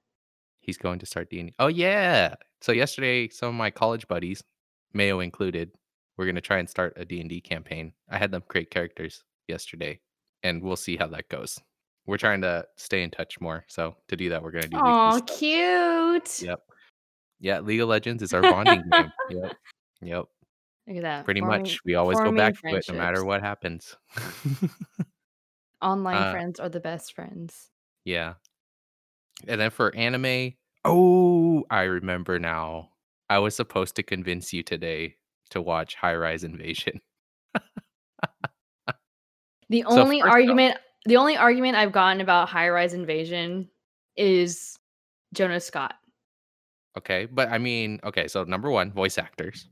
[0.69, 2.35] He's going to start D&D Oh, yeah!
[2.61, 4.45] So yesterday, some of my college buddies,
[4.93, 5.71] Mayo included,
[6.19, 7.95] we're gonna try and start a D&D campaign.
[8.11, 10.01] I had them create characters yesterday,
[10.43, 11.59] and we'll see how that goes.
[12.05, 14.91] We're trying to stay in touch more, so to do that, we're gonna do weekly
[14.93, 16.43] Oh, cute.
[16.43, 16.61] Yep.
[17.41, 19.11] Yeah, League of Legends is our bonding game.
[19.31, 19.53] Yep.
[20.03, 20.25] Yep.
[20.87, 21.25] Look at that.
[21.25, 21.79] Pretty forming- much.
[21.87, 23.97] We always go back to it no matter what happens.
[25.81, 27.71] Online Uh, friends are the best friends.
[28.05, 28.35] Yeah.
[29.47, 32.91] And then for anime, oh, I remember now.
[33.31, 35.17] I was supposed to convince you today
[35.51, 37.01] to watch High Rise Invasion.
[39.69, 43.69] The So only off- argument the only argument I've gotten about high rise invasion
[44.17, 44.79] is
[45.33, 45.95] Jonah Scott.
[46.99, 49.69] Okay, but I mean, okay, so number one, voice actors.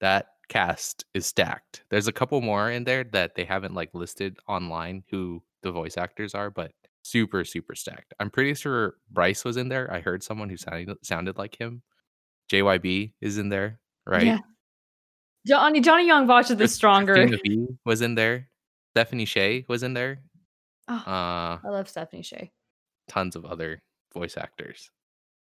[0.00, 1.84] That cast is stacked.
[1.90, 5.98] There's a couple more in there that they haven't like listed online who the voice
[5.98, 6.72] actors are, but
[7.10, 8.14] super, super stacked.
[8.20, 9.92] I'm pretty sure Bryce was in there.
[9.92, 11.82] I heard someone who sounded sounded like him.
[12.52, 14.26] JYB is in there, right?
[14.26, 14.38] Yeah.
[15.46, 17.14] Johnny Johnny Yong watches this Chris- stronger.
[17.26, 18.48] Christina was in there.
[18.94, 20.20] Stephanie Sheh was in there.
[20.88, 22.46] Oh, Uh, I love Stephanie Sheh.
[23.08, 23.82] tons of other
[24.14, 24.90] voice actors.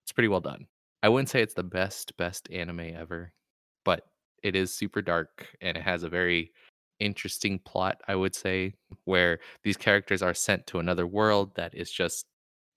[0.04, 0.68] It's pretty well done.
[1.04, 3.34] I wouldn't say it's the best best anime ever,
[3.86, 4.06] but
[4.44, 6.52] it is super dark and it has a very
[7.00, 8.74] interesting plot, I would say,
[9.06, 12.26] where these characters are sent to another world that is just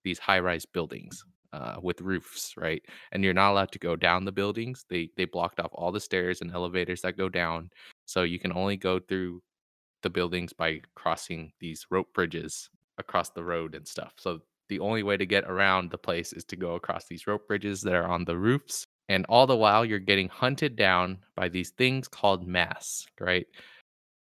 [0.03, 2.81] these high-rise buildings uh, with roofs, right?
[3.11, 4.85] And you're not allowed to go down the buildings.
[4.89, 7.69] They they blocked off all the stairs and elevators that go down,
[8.05, 9.41] so you can only go through
[10.01, 14.13] the buildings by crossing these rope bridges across the road and stuff.
[14.17, 17.47] So the only way to get around the place is to go across these rope
[17.47, 18.85] bridges that are on the roofs.
[19.09, 23.45] And all the while, you're getting hunted down by these things called masks, right?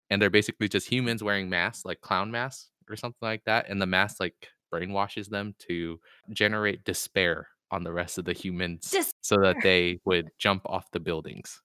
[0.09, 3.69] And they're basically just humans wearing masks, like clown masks or something like that.
[3.69, 5.99] And the mask like brainwashes them to
[6.33, 10.99] generate despair on the rest of the humans so that they would jump off the
[10.99, 11.61] buildings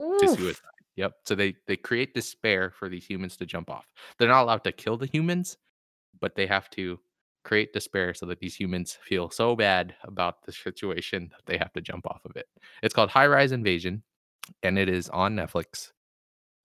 [0.00, 0.62] to suicide.
[0.96, 1.12] Yep.
[1.24, 3.86] So they they create despair for these humans to jump off.
[4.18, 5.56] They're not allowed to kill the humans,
[6.20, 6.98] but they have to
[7.44, 11.72] create despair so that these humans feel so bad about the situation that they have
[11.72, 12.46] to jump off of it.
[12.82, 14.02] It's called High Rise Invasion,
[14.62, 15.90] and it is on Netflix.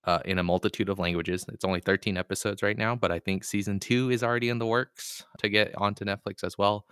[0.05, 1.47] Uh, in a multitude of languages.
[1.51, 4.65] It's only 13 episodes right now, but I think season two is already in the
[4.67, 6.85] works to get onto Netflix as well.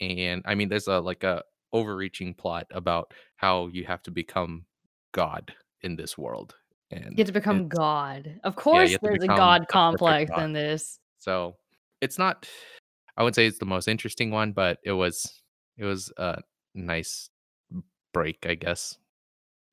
[0.00, 4.64] And I mean, there's a like a overreaching plot about how you have to become
[5.12, 6.56] God in this world.
[6.90, 8.40] And You have to become God.
[8.42, 10.42] Of course, to there's a God complex God.
[10.42, 10.98] in this.
[11.18, 11.54] So
[12.00, 12.48] it's not
[13.16, 15.42] I wouldn't say it's the most interesting one, but it was
[15.76, 16.38] it was a
[16.74, 17.30] nice
[18.12, 18.96] break, I guess.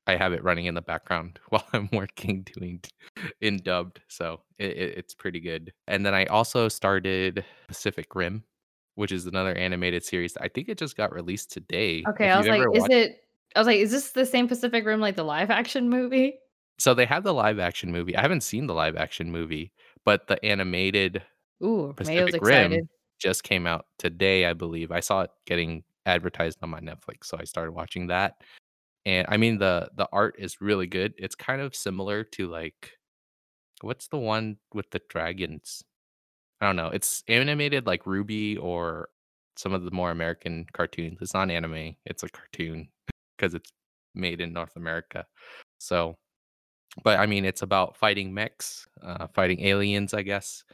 [0.07, 2.81] I have it running in the background while I'm working doing
[3.41, 5.73] in dubbed, so it, it, it's pretty good.
[5.87, 8.43] And then I also started Pacific Rim,
[8.95, 10.37] which is another animated series.
[10.37, 12.03] I think it just got released today.
[12.07, 13.23] Okay, If I was like, is watched- it?
[13.55, 16.39] I was like, is this the same Pacific Rim like the live action movie?
[16.79, 18.15] So they have the live action movie.
[18.15, 19.71] I haven't seen the live action movie,
[20.05, 21.23] but the animated
[21.63, 22.87] Ooh, Pacific Rim
[23.19, 24.91] just came out today, I believe.
[24.91, 28.35] I saw it getting advertised on my Netflix, so I started watching that.
[29.07, 31.13] And I mean the the art is really good.
[31.17, 32.91] It's kind of similar to like
[33.81, 35.81] what's the one with the dragons?
[36.59, 36.89] I don't know.
[36.89, 39.07] It's animated like RWBY or
[39.55, 41.19] some of the more American cartoons.
[41.21, 42.89] It's not anime, it's a cartoon
[43.37, 43.71] because it's
[44.13, 45.25] made in North America.
[45.77, 46.17] So
[47.01, 50.65] but I mean it's about fighting mechs, uh fighting aliens, I guess.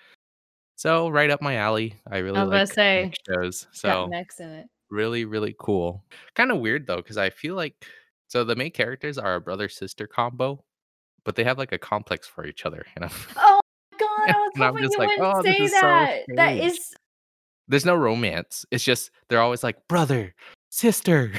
[0.75, 2.01] So right up my alley.
[2.09, 3.67] I really I like say, shows.
[3.73, 4.67] So mechs in it.
[4.89, 6.03] really, really cool.
[6.33, 7.75] Kind of weird though, because I feel like
[8.27, 10.63] so the main characters are a brother sister combo,
[11.25, 12.85] but they have like a complex for each other.
[12.95, 13.59] And I'm, Oh
[13.91, 16.21] my god, I was hoping just you like, wouldn't "Oh, this say is so that.
[16.35, 16.79] that strange."
[17.67, 18.65] there's no romance.
[18.71, 20.33] It's just they're always like brother,
[20.69, 21.31] sister,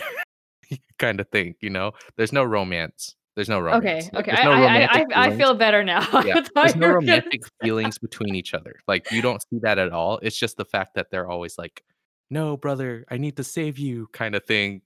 [0.99, 1.55] kind of thing.
[1.61, 3.15] You know, there's no romance.
[3.37, 4.09] There's no romance.
[4.15, 4.19] okay.
[4.19, 6.07] Okay, I, no I, I, I, I feel better now.
[6.25, 8.77] Yeah, there's no romantic feelings between each other.
[8.87, 10.21] Like you don't see that at all.
[10.23, 11.83] It's just the fact that they're always like,
[12.31, 14.83] "No, brother, I need to save you," kind of thing.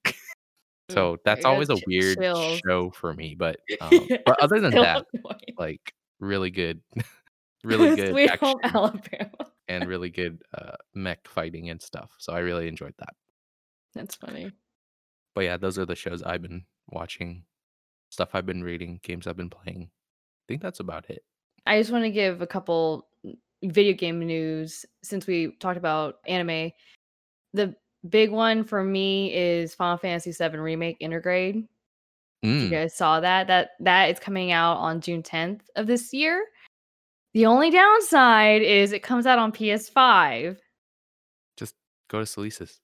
[0.90, 2.61] So that's always a weird chills.
[2.66, 3.35] show for me.
[3.35, 5.55] But um, but other than that, annoying.
[5.59, 6.81] like really good,
[7.64, 9.51] really good Sweet action Home Alabama.
[9.68, 12.11] and really good uh, mech fighting and stuff.
[12.18, 13.14] So I really enjoyed that.
[13.94, 14.53] That's funny.
[15.35, 17.44] But yeah, those are the shows I've been watching,
[18.11, 19.90] stuff I've been reading, games I've been playing.
[19.90, 21.22] I think that's about it.
[21.66, 23.07] I just want to give a couple
[23.62, 26.72] video game news since we talked about anime.
[27.53, 27.74] The
[28.09, 31.67] big one for me is Final Fantasy VII Remake Intergrade.
[32.43, 35.87] If you Mm, guys saw that, that that is coming out on June 10th of
[35.87, 36.45] this year.
[37.35, 40.57] The only downside is it comes out on PS5.
[41.57, 41.75] just
[42.09, 42.79] go to Salisis.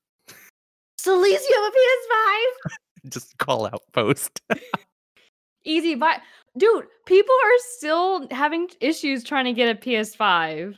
[0.98, 2.70] Celeste, you have a PS5?
[3.12, 4.40] just call out post.
[5.64, 6.20] Easy buy.
[6.58, 10.74] Dude, people are still having issues trying to get a PS5.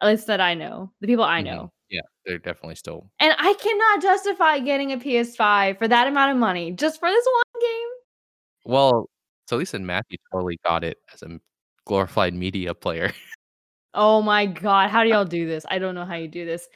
[0.00, 0.92] At least that I know.
[1.00, 1.44] The people I Mhm.
[1.46, 1.72] know.
[1.90, 6.38] Yeah, they're definitely still And I cannot justify getting a PS5 for that amount of
[6.38, 7.88] money just for this one game.
[8.64, 9.10] Well,
[9.46, 11.38] so Lisa and Matthew totally got it as a
[11.86, 13.12] glorified media player.
[13.96, 15.64] Oh my god, how do y'all do this?
[15.70, 16.68] I don't know how you do this.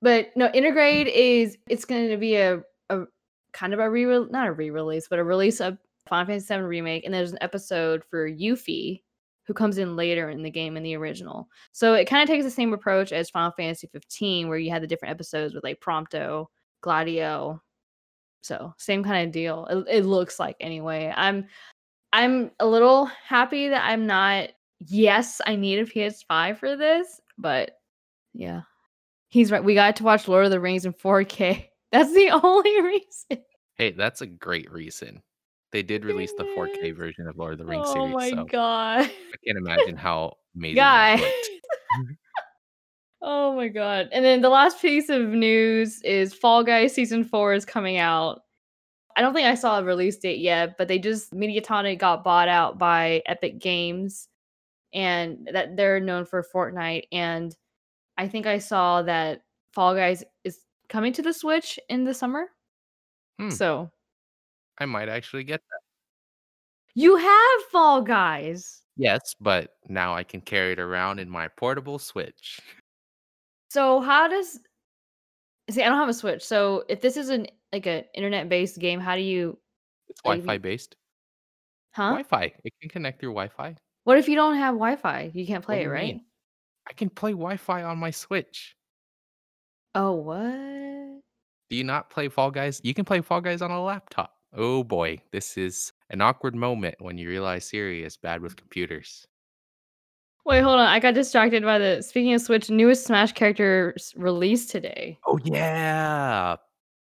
[0.00, 3.02] But no, Intergrade is it's gonna be a a
[3.52, 7.04] kind of a re not a re-release, but a release of Final Fantasy VII Remake,
[7.04, 9.02] and there's an episode for Yuffie,
[9.46, 11.48] who comes in later in the game in the original.
[11.72, 14.86] So it kinda takes the same approach as Final Fantasy 15, where you had the
[14.86, 16.46] different episodes with, like, Prompto,
[16.82, 17.62] Gladio.
[18.42, 19.66] So, same kinda deal.
[19.66, 21.12] It it looks like anyway.
[21.16, 21.46] I'm
[22.12, 24.50] I'm a little happy that I'm not
[24.80, 27.78] yes, I need a PS5 for this, but
[28.34, 28.62] yeah.
[29.30, 29.64] He's right.
[29.64, 31.70] We got to watch Lord of the Rings in 4K.
[31.92, 33.44] That's the only reason.
[33.74, 35.22] Hey, that's a great reason.
[35.72, 38.30] They did release the 4K version of Lord of the Rings Oh series, Oh my
[38.30, 39.00] so god.
[39.00, 41.22] I can't imagine how amazing Guy.
[43.24, 44.08] Oh my god.
[44.10, 48.40] And then the last piece of news is Fall Guys season 4 is coming out.
[49.16, 52.48] I don't think I saw a release date yet, but they just Mediatonic got bought
[52.48, 54.26] out by Epic Games
[54.92, 57.54] and that they're known for Fortnite and
[58.18, 60.58] I think I saw that Fall Guys is
[60.88, 62.46] coming to the Switch in the summer.
[63.38, 63.50] Hmm.
[63.50, 63.90] So,
[64.82, 65.80] I might actually get that.
[66.94, 68.82] you have Fall Guys.
[68.96, 72.60] Yes, but now I can carry it around in my portable Switch.
[73.70, 74.60] So, how does
[75.70, 76.42] See, I don't have a Switch.
[76.42, 79.58] So, if this is an like a internet-based game, how do you
[80.08, 80.96] It's Wi-Fi based.
[81.94, 82.08] Huh?
[82.08, 82.52] Wi-Fi.
[82.64, 83.76] It can connect through Wi-Fi.
[84.04, 85.30] What if you don't have Wi-Fi?
[85.32, 86.14] You can't play it, right?
[86.14, 86.24] mean?
[86.88, 88.76] I can play Wi-Fi on my Switch.
[89.94, 91.22] Oh, what?
[91.70, 92.80] Do you not play Fall Guys?
[92.82, 94.34] You can play Fall Guys on a laptop.
[94.54, 98.58] Oh boy, this is an awkward moment when you realize Siri is bad with mm.
[98.58, 99.26] computers.
[100.44, 100.88] Wait, hold on.
[100.88, 105.18] I got distracted by the speaking of Switch, newest Smash character s- released today.
[105.26, 106.56] Oh yeah,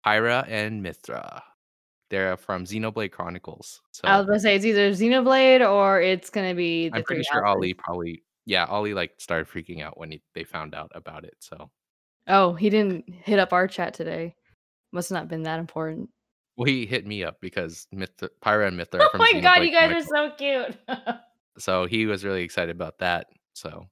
[0.04, 1.42] Pyra and Mythra.
[2.11, 3.80] They're from Xenoblade Chronicles.
[3.92, 7.22] So I was gonna say it's either Xenoblade or it's gonna be the I'm pretty
[7.22, 7.46] sure.
[7.46, 11.37] Ollie probably yeah, Ollie like started freaking out when he, they found out about it.
[11.38, 11.70] So
[12.26, 14.34] Oh, he didn't hit up our chat today.
[14.92, 16.11] Must not been that important.
[16.59, 19.71] Well, he hit me up because Mythra, Pyra and Mythra are Oh my god, you
[19.71, 20.77] guys are so cute.
[21.61, 23.27] So he was really excited about that.
[23.53, 23.88] So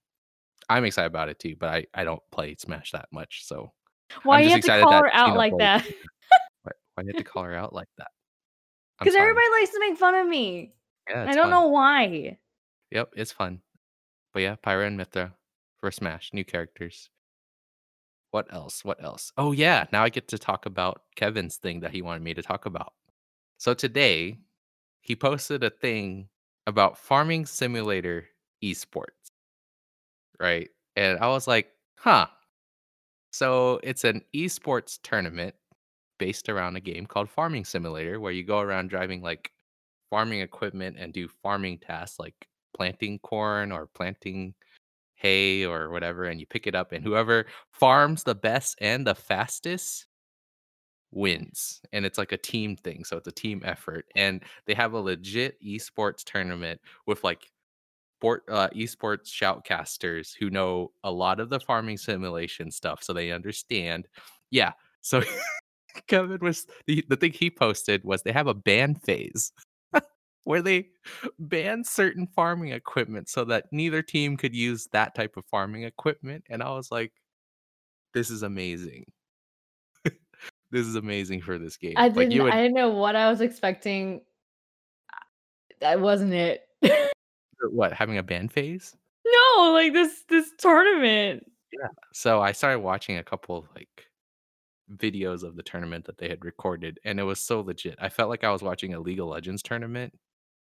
[0.68, 3.44] I'm excited about it too, but I, I don't play Smash that much.
[3.44, 3.72] So
[4.22, 5.84] Why you have to call her out like that?
[6.62, 8.06] why, why you have to call her out like that?
[9.00, 10.74] Because everybody likes to make fun of me.
[11.10, 11.50] Yeah, I don't fun.
[11.50, 12.38] know why.
[12.92, 13.62] Yep, it's fun.
[14.32, 15.32] But yeah, Pyra and Mythra
[15.80, 17.10] for Smash, new characters.
[18.30, 18.84] What else?
[18.84, 19.32] What else?
[19.36, 22.42] Oh yeah, now I get to talk about Kevin's thing that he wanted me to
[22.42, 22.92] talk about.
[23.58, 24.38] So today,
[25.00, 26.28] he posted a thing
[26.66, 28.28] about farming simulator
[28.62, 29.30] esports,
[30.40, 30.68] right?
[30.96, 32.26] And I was like, huh.
[33.32, 35.54] So it's an esports tournament
[36.18, 39.52] based around a game called Farming Simulator, where you go around driving like
[40.10, 44.54] farming equipment and do farming tasks like planting corn or planting
[45.16, 49.14] hay or whatever, and you pick it up, and whoever farms the best and the
[49.14, 50.06] fastest
[51.10, 51.80] wins.
[51.92, 54.06] And it's like a team thing, so it's a team effort.
[54.14, 57.50] And they have a legit esports tournament with like
[58.18, 63.32] sport uh, esports shoutcasters who know a lot of the farming simulation stuff, so they
[63.32, 64.08] understand.
[64.50, 65.22] Yeah, so
[66.06, 69.52] Kevin was the, the thing he posted was they have a ban phase
[70.46, 70.86] where they
[71.40, 76.44] banned certain farming equipment so that neither team could use that type of farming equipment.
[76.48, 77.12] And I was like,
[78.14, 79.06] this is amazing.
[80.04, 81.94] this is amazing for this game.
[81.96, 84.20] I didn't you would I didn't know what I was expecting.
[85.80, 86.62] That wasn't it.
[87.72, 88.96] what having a ban phase?
[89.26, 91.44] no, like this this tournament.
[91.72, 91.88] Yeah.
[92.12, 94.06] So I started watching a couple of like
[94.94, 97.96] videos of the tournament that they had recorded, and it was so legit.
[98.00, 100.16] I felt like I was watching a League of Legends tournament,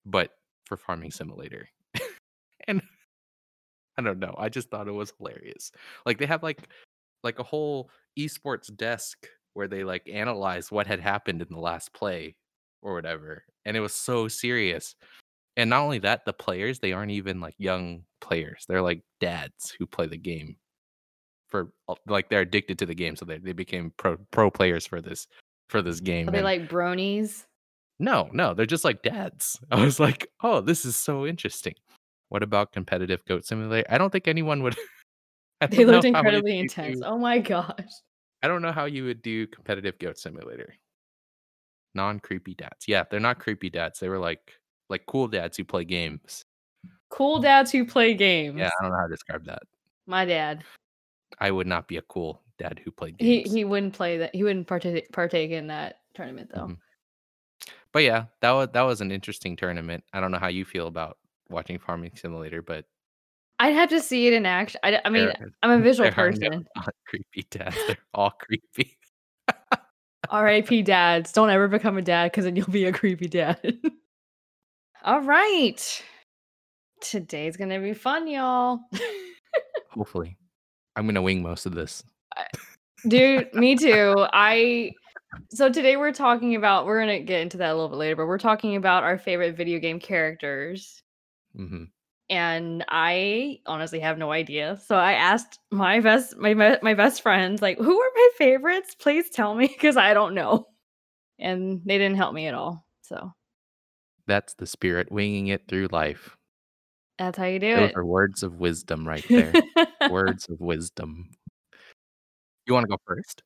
[0.05, 0.31] but
[0.67, 1.69] for Farming Simulator.
[2.69, 2.83] and
[3.99, 4.35] I don't know.
[4.39, 5.73] I just thought it was hilarious.
[6.07, 6.69] Like they have like
[7.23, 11.93] like a whole esports desk where they like analyze what had happened in the last
[11.93, 12.37] play
[12.83, 13.45] or whatever.
[13.65, 14.95] And it was so serious.
[15.57, 18.65] And not only that, the players, they aren't even like young players.
[18.67, 20.57] They're like dads who play the game
[21.49, 23.15] for uh, like they're addicted to the game.
[23.17, 25.29] So they, they became pro pro players for this
[25.69, 26.29] for this game.
[26.29, 27.45] Are they and- like bronies?
[27.99, 29.61] No, no, they're just like dads.
[29.71, 31.75] I was like, oh, this is so interesting.
[32.29, 33.87] What about competitive goat simulator?
[33.91, 34.77] I don't think anyone would.
[35.71, 37.03] They looked incredibly do- intense.
[37.05, 37.93] Oh my gosh.
[38.43, 40.75] I don't know how you would do competitive goat simulator.
[41.95, 42.89] Non creepy dads.
[42.89, 44.01] Yeah, they're not creepy dads.
[44.01, 46.43] They were like like cool dads who play games.
[47.11, 48.59] Cool dads who play games.
[48.59, 49.63] Yeah, I don't know how to describe that.
[50.07, 50.65] My dad.
[51.39, 53.51] I would not be a cool dad who played games.
[53.53, 54.35] he he wouldn't play that.
[54.35, 56.67] He wouldn't partake partake in that tournament though.
[56.67, 56.77] Mhm.
[57.93, 60.05] But yeah, that was that was an interesting tournament.
[60.13, 61.19] I don't know how you feel about
[61.51, 62.87] watching Farming Simulator, but
[63.59, 64.81] I'd have to see it in action.
[64.83, 66.67] I, I mean, there, uh, I'm a visual are no person.
[67.07, 67.77] creepy dads.
[67.87, 68.97] They're all creepy.
[70.31, 70.83] R.I.P.
[70.83, 71.31] dads.
[71.31, 73.79] Don't ever become a dad because then you'll be a creepy dad.
[75.05, 76.05] All right.
[77.03, 78.81] Today's gonna be fun, y'all.
[79.91, 80.39] Hopefully,
[80.97, 82.03] I'm gonna wing most of this.
[83.07, 84.15] Dude, me too.
[84.33, 84.93] I
[85.51, 88.27] so today we're talking about we're gonna get into that a little bit later, but
[88.27, 91.03] we're talking about our favorite video game characters.
[91.57, 91.85] hmm
[92.31, 94.79] And I honestly have no idea.
[94.87, 98.95] So I asked my best my my best friends, like, who are my favorites?
[98.99, 100.67] Please tell me because I don't know.
[101.39, 102.87] And they didn't help me at all.
[103.03, 103.33] So
[104.27, 106.37] That's the spirit, winging it through life.
[107.19, 107.95] that's how you do Those it.
[107.95, 109.59] are words of wisdom right there.
[110.09, 111.31] words of wisdom.
[112.67, 113.43] You want to go first?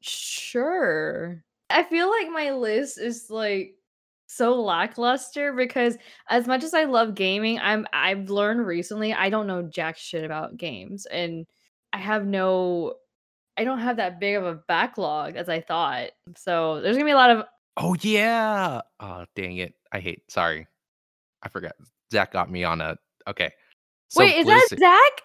[0.00, 1.42] Sure.
[1.70, 3.74] I feel like my list is like
[4.28, 5.96] so lackluster because
[6.28, 10.24] as much as I love gaming, I'm I've learned recently I don't know jack shit
[10.24, 11.46] about games and
[11.92, 12.94] I have no
[13.56, 16.10] I don't have that big of a backlog as I thought.
[16.36, 17.44] So there's gonna be a lot of
[17.76, 18.80] Oh yeah.
[19.00, 19.74] Oh dang it!
[19.92, 20.22] I hate.
[20.30, 20.66] Sorry,
[21.42, 21.72] I forgot.
[22.10, 22.96] Zach got me on a.
[23.28, 23.50] Okay.
[24.08, 25.22] So Wait, is Blizzard- that Zach?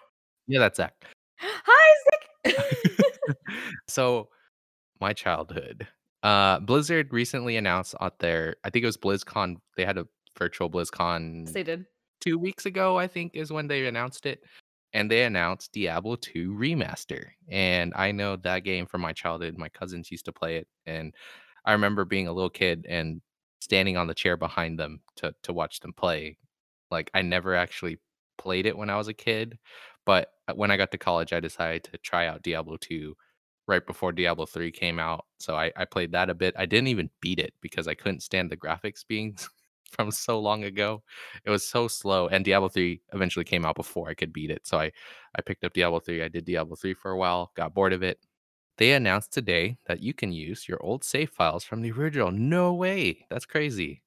[0.48, 0.94] Yeah, that's Zach.
[1.38, 2.12] Hi,
[2.44, 3.36] Zach.
[3.88, 4.28] so
[5.02, 5.86] my childhood
[6.22, 10.06] uh blizzard recently announced out there i think it was blizzcon they had a
[10.38, 11.84] virtual blizzcon Yes, they did.
[12.20, 14.44] two weeks ago i think is when they announced it
[14.92, 19.68] and they announced diablo 2 remaster and i know that game from my childhood my
[19.68, 21.12] cousins used to play it and
[21.64, 23.20] i remember being a little kid and
[23.60, 26.36] standing on the chair behind them to to watch them play
[26.92, 27.98] like i never actually
[28.38, 29.58] played it when i was a kid
[30.06, 33.16] but uh, when i got to college i decided to try out diablo 2
[33.66, 35.24] right before Diablo 3 came out.
[35.38, 36.54] So I, I played that a bit.
[36.58, 39.36] I didn't even beat it because I couldn't stand the graphics being
[39.92, 41.02] from so long ago.
[41.44, 42.28] It was so slow.
[42.28, 44.66] And Diablo 3 eventually came out before I could beat it.
[44.66, 44.92] So I,
[45.36, 46.22] I picked up Diablo 3.
[46.22, 48.18] I did Diablo 3 for a while, got bored of it.
[48.78, 52.30] They announced today that you can use your old save files from the original.
[52.30, 53.26] No way.
[53.30, 54.01] That's crazy.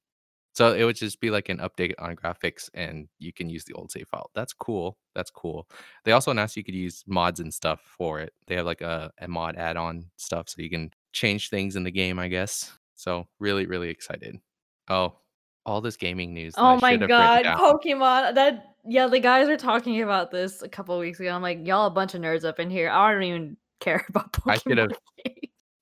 [0.56, 3.74] So it would just be like an update on graphics and you can use the
[3.74, 4.30] old save file.
[4.34, 4.96] That's cool.
[5.14, 5.68] That's cool.
[6.04, 8.32] They also announced you could use mods and stuff for it.
[8.46, 11.90] They have like a, a mod add-on stuff so you can change things in the
[11.90, 12.72] game, I guess.
[12.94, 14.38] So really, really excited.
[14.88, 15.18] Oh,
[15.66, 16.54] all this gaming news.
[16.56, 17.44] Oh my god.
[17.44, 18.34] Pokemon.
[18.34, 21.32] That yeah, the guys were talking about this a couple weeks ago.
[21.32, 22.88] I'm like, y'all a bunch of nerds up in here.
[22.88, 24.52] I don't even care about Pokemon.
[24.52, 24.92] I should have-.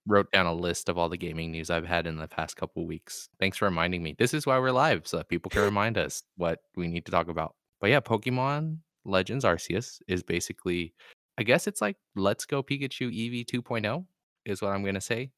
[0.06, 2.86] Wrote down a list of all the gaming news I've had in the past couple
[2.86, 3.28] weeks.
[3.40, 4.14] Thanks for reminding me.
[4.18, 7.12] This is why we're live, so that people can remind us what we need to
[7.12, 7.54] talk about.
[7.80, 10.94] But yeah, Pokemon Legends Arceus is basically,
[11.38, 14.04] I guess it's like Let's Go Pikachu Eevee 2.0
[14.44, 15.30] is what I'm gonna say.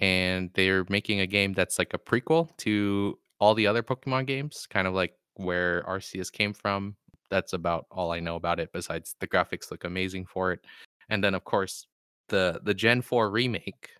[0.00, 4.66] And they're making a game that's like a prequel to all the other Pokemon games,
[4.68, 6.96] kind of like where Arceus came from.
[7.30, 8.70] That's about all I know about it.
[8.72, 10.60] Besides, the graphics look amazing for it,
[11.08, 11.86] and then of course
[12.28, 13.90] the the Gen 4 remake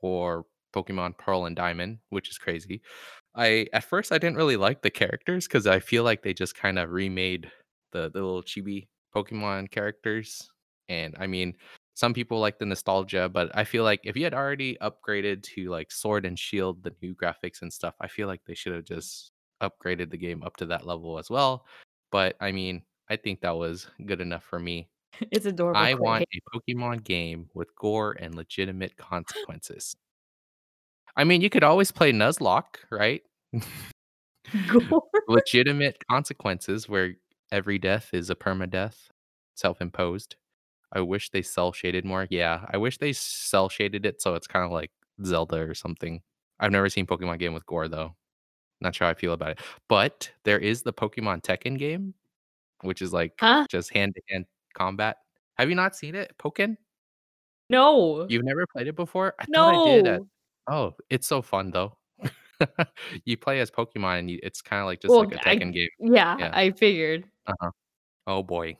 [0.00, 2.82] for Pokemon Pearl and Diamond, which is crazy.
[3.34, 6.56] I at first I didn't really like the characters because I feel like they just
[6.56, 7.50] kind of remade
[7.92, 10.50] the the little chibi Pokemon characters.
[10.88, 11.54] And I mean,
[11.94, 15.70] some people like the nostalgia, but I feel like if you had already upgraded to
[15.70, 18.84] like Sword and Shield, the new graphics and stuff, I feel like they should have
[18.84, 19.32] just
[19.62, 21.66] upgraded the game up to that level as well.
[22.10, 24.88] But I mean, I think that was good enough for me.
[25.30, 25.80] It's adorable.
[25.80, 29.96] I want a Pokemon game with gore and legitimate consequences.
[31.16, 33.22] I mean, you could always play Nuzlocke, right?
[34.68, 35.02] gore.
[35.28, 37.14] legitimate consequences where
[37.52, 39.08] every death is a permadeath,
[39.54, 40.36] self-imposed.
[40.92, 42.26] I wish they cell shaded more.
[42.30, 44.90] Yeah, I wish they cell shaded it so it's kind of like
[45.24, 46.22] Zelda or something.
[46.60, 48.14] I've never seen Pokemon game with gore though.
[48.80, 49.60] Not sure how I feel about it.
[49.88, 52.14] But there is the Pokemon Tekken game,
[52.82, 53.66] which is like Huh?
[53.70, 54.46] just hand to hand
[54.78, 55.16] combat.
[55.56, 56.76] Have you not seen it, Pokken?
[57.70, 58.26] No.
[58.28, 59.34] You've never played it before?
[59.38, 60.04] I thought I did.
[60.04, 60.26] No.
[60.70, 61.96] oh, it's so fun though.
[63.24, 65.72] you play as Pokemon, and you, it's kind of like just Well, like a Tekken
[65.72, 65.88] game.
[66.00, 66.50] Yeah, Yeah.
[66.52, 67.24] I figured.
[67.46, 67.70] Uh-huh.
[68.26, 68.76] Oh boy,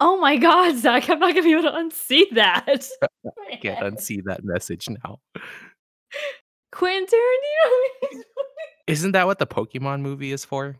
[0.00, 2.88] Oh my god, Zach, I'm not gonna be able to unsee that.
[3.50, 5.20] I can't unsee that message now.
[6.72, 8.22] Quentin Tarantino.
[8.86, 10.76] Isn't that what the Pokemon movie is for?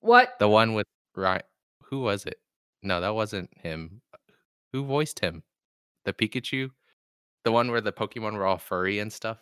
[0.00, 0.38] what?
[0.38, 0.86] The one with
[1.16, 1.44] right?
[1.84, 2.38] Who was it?
[2.82, 4.00] No, that wasn't him.
[4.72, 5.42] Who voiced him?
[6.04, 6.70] The Pikachu,
[7.44, 9.38] the one where the Pokemon were all furry and stuff.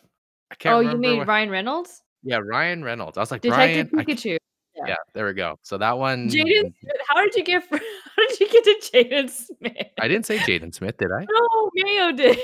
[0.51, 2.03] I can't Oh, you mean what- Ryan Reynolds?
[2.23, 3.17] Yeah, Ryan Reynolds.
[3.17, 4.05] I was like, Detective Ryan.
[4.05, 4.37] Pikachu.
[4.75, 4.83] Yeah.
[4.89, 5.57] yeah, there we go.
[5.63, 6.73] So that one, Jaden mm,
[7.07, 7.63] How did you get?
[7.69, 9.87] How did you get to Jaden Smith?
[9.99, 11.25] I didn't say Jaden Smith, did I?
[11.29, 12.39] No, Mayo did.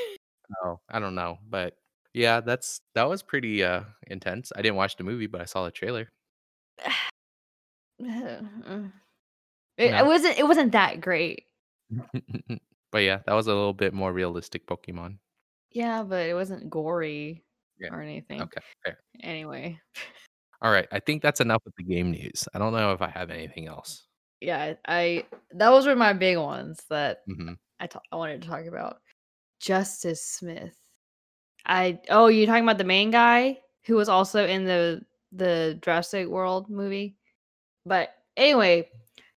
[0.63, 1.75] Oh, I don't know, but
[2.13, 4.51] yeah, that's that was pretty uh intense.
[4.55, 6.09] I didn't watch the movie, but I saw the trailer.
[9.77, 9.99] It, No.
[9.99, 10.37] it wasn't.
[10.39, 11.43] It wasn't that great.
[12.91, 15.17] but yeah, that was a little bit more realistic Pokemon.
[15.71, 17.43] Yeah, but it wasn't gory
[17.79, 18.41] Yeah, or anything.
[18.41, 18.99] Okay, fair.
[19.21, 19.79] Anyway,
[20.61, 22.47] All right, I think that's enough with the game news.
[22.53, 24.07] I don't know if I have anything else.
[24.41, 28.65] yeah, I those were my big ones that hmm I ta- I wanted to talk
[28.65, 28.97] about.
[29.59, 30.75] Justice Smith.
[31.65, 35.01] I oh, you're talking about the main guy who was also in the
[35.31, 37.17] the Jurassic World movie.
[37.85, 38.89] But anyway,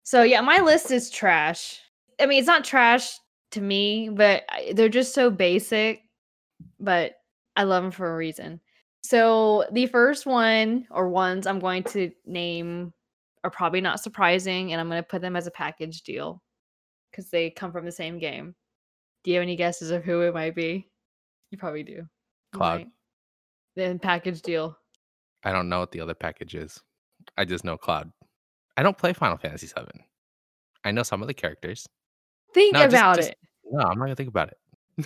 [0.10, 1.80] so yeah, my list is trash.
[2.20, 3.20] I mean, it's not trash
[3.52, 4.42] to me, but
[4.74, 6.02] they're just so basic.
[6.80, 7.14] But
[7.56, 8.60] I love them for a reason.
[9.04, 12.92] So the first one or ones I'm going to name
[13.44, 16.42] are probably not surprising, and I'm going to put them as a package deal
[17.12, 18.56] because they come from the same game.
[19.24, 20.90] Do you have any guesses of who it might be?
[21.52, 22.02] You probably do.
[22.56, 22.80] Cloud.
[22.80, 22.88] might.
[23.76, 24.76] Then package deal.
[25.44, 26.82] I don't know what the other package is.
[27.38, 28.12] I just know Cloud.
[28.80, 30.06] I don't play Final Fantasy VII.
[30.86, 31.86] I know some of the characters.
[32.54, 33.38] Think No, about just- it.
[33.70, 34.58] No, I'm not gonna think about it.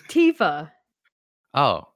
[0.07, 0.71] Tifa.
[1.55, 1.88] Oh.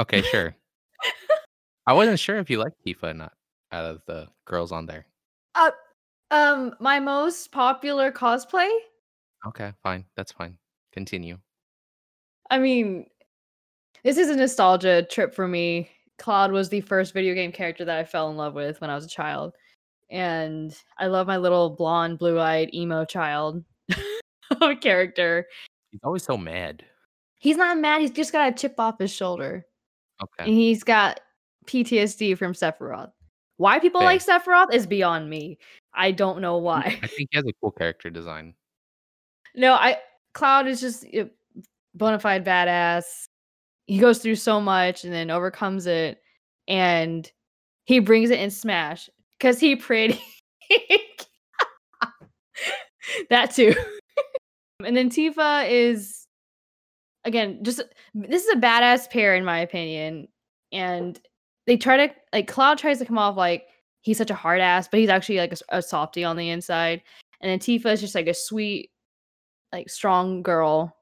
[0.00, 0.54] Okay, sure.
[1.86, 3.32] I wasn't sure if you liked Tifa or not
[3.70, 5.06] out of the girls on there.
[5.54, 5.70] Uh,
[6.32, 8.68] um, my most popular cosplay.
[9.46, 10.04] Okay, fine.
[10.16, 10.58] That's fine.
[10.92, 11.38] Continue.
[12.50, 13.06] I mean,
[14.02, 15.90] this is a nostalgia trip for me.
[16.18, 18.96] Cloud was the first video game character that I fell in love with when I
[18.96, 19.54] was a child.
[20.10, 23.98] And I love my little blonde, blue eyed emo child of
[24.62, 25.46] a character.
[25.90, 26.84] He's always so mad.
[27.38, 29.64] He's not mad, he's just got a chip off his shoulder.
[30.22, 30.48] Okay.
[30.50, 31.20] And he's got
[31.66, 33.12] PTSD from Sephiroth.
[33.58, 35.58] Why people like Sephiroth is beyond me.
[35.92, 36.98] I don't know why.
[37.02, 38.54] I think he has a cool character design.
[39.54, 39.98] No, I
[40.32, 41.28] Cloud is just a
[41.94, 43.26] bona fide badass.
[43.86, 46.20] He goes through so much and then overcomes it,
[46.68, 47.30] and
[47.84, 50.20] he brings it in Smash because he pretty.
[53.30, 53.74] that too.
[54.84, 56.26] and then Tifa is
[57.24, 57.82] again just
[58.14, 60.28] this is a badass pair in my opinion,
[60.72, 61.20] and
[61.66, 63.64] they try to like Cloud tries to come off like
[64.02, 67.02] he's such a hard ass, but he's actually like a softie on the inside,
[67.40, 68.90] and then Tifa is just like a sweet
[69.72, 70.94] like strong girl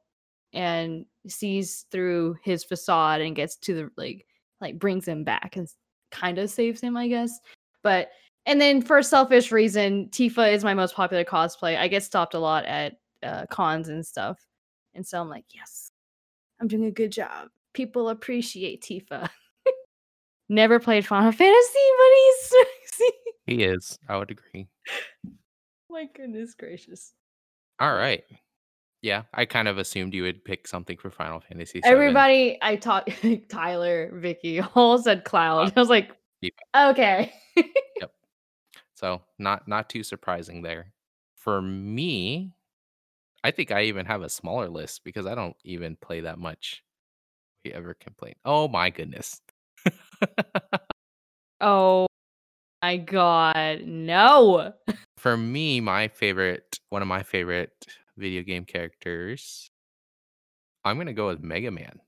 [0.52, 4.26] and sees through his facade and gets to the like
[4.60, 5.68] like brings him back and
[6.10, 7.38] kind of saves him i guess
[7.82, 8.08] but
[8.46, 12.34] and then for a selfish reason tifa is my most popular cosplay i get stopped
[12.34, 14.46] a lot at uh, cons and stuff
[14.94, 15.90] and so i'm like yes
[16.60, 19.28] i'm doing a good job people appreciate tifa
[20.48, 22.36] never played final fantasy but he's
[22.96, 23.12] sexy
[23.46, 23.98] He is.
[24.08, 24.66] I would agree.
[25.90, 27.12] my goodness gracious
[27.80, 28.24] All right.
[29.02, 31.80] Yeah, I kind of assumed you would pick something for Final Fantasy.
[31.84, 33.10] Everybody I talked
[33.48, 35.72] Tyler, Vicky, all said cloud.
[35.76, 36.10] I was like,
[36.42, 36.90] Tifa.
[36.90, 37.32] okay.
[38.96, 40.92] So not not too surprising there.
[41.36, 42.52] For me,
[43.44, 46.82] I think I even have a smaller list because I don't even play that much.
[47.64, 48.34] We ever complain?
[48.44, 49.40] Oh my goodness.
[51.60, 52.06] oh
[52.82, 54.72] my god, no.
[55.18, 57.72] For me, my favorite, one of my favorite
[58.16, 59.68] video game characters,
[60.84, 62.00] I'm gonna go with Mega Man.